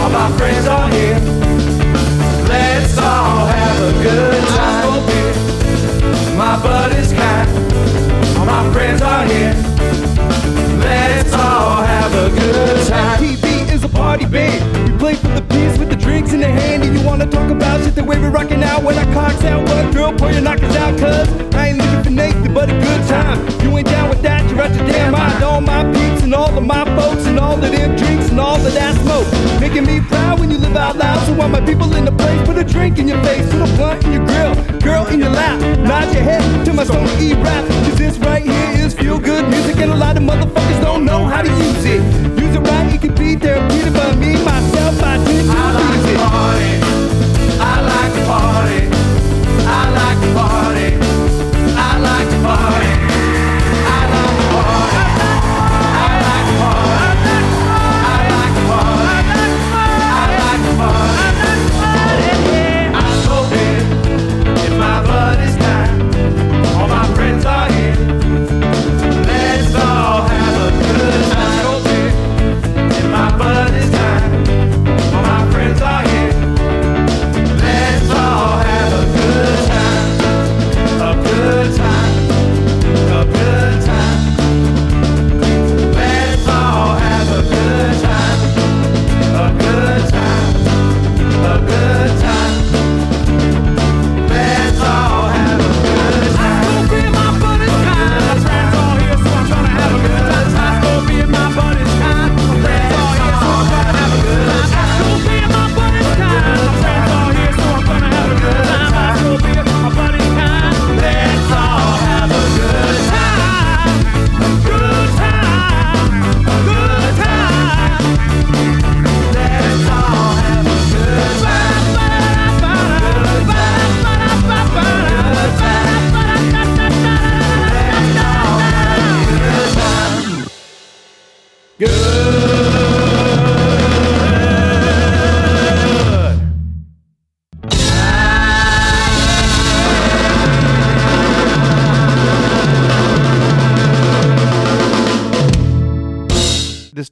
[0.00, 1.18] All my friends are here.
[2.48, 4.82] Let's all have a good time.
[4.84, 5.34] Cold beer,
[6.36, 7.48] my buddy's kind.
[8.38, 9.54] All my friends are here.
[10.78, 13.49] Let's all have a good time.
[14.00, 14.92] Party band.
[14.92, 16.82] We play for the peace with the drinks in the hand.
[16.82, 19.60] And you wanna talk about shit the way we rockin' out when I clocks out.
[19.68, 23.02] What girl, pull your knockers out, cuz I ain't looking for Nathan, but a good
[23.08, 23.36] time.
[23.62, 25.44] You ain't down with that, you're out your damn mind.
[25.44, 28.56] All my peeps and all of my folks and all of them drinks and all
[28.56, 29.28] of that smoke.
[29.60, 31.20] Making me proud when you live out loud.
[31.26, 33.70] So all my people in the place, put a drink in your face, put a
[33.76, 35.60] blunt in your grill, girl in your lap.
[35.80, 37.68] Nod your head to my song E rap.
[37.84, 41.26] Cause this right here is feel good music and a lot of motherfuckers don't know
[41.26, 42.39] how to use it.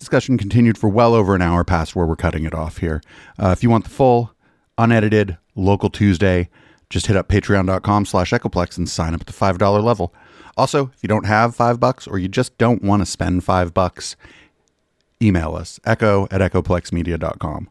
[0.09, 3.03] Discussion continued for well over an hour past where we're cutting it off here.
[3.39, 4.33] Uh, if you want the full,
[4.79, 6.49] unedited, local Tuesday,
[6.89, 10.15] just hit up patreon.com slash echoplex and sign up at the $5 level.
[10.57, 13.75] Also, if you don't have five bucks or you just don't want to spend five
[13.75, 14.17] bucks,
[15.23, 17.69] email us, echo at echoplexmedia.com.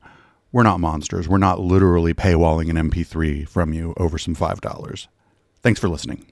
[0.52, 1.28] We're not monsters.
[1.28, 5.08] We're not literally paywalling an MP3 from you over some $5.
[5.64, 6.24] Thanks for listening.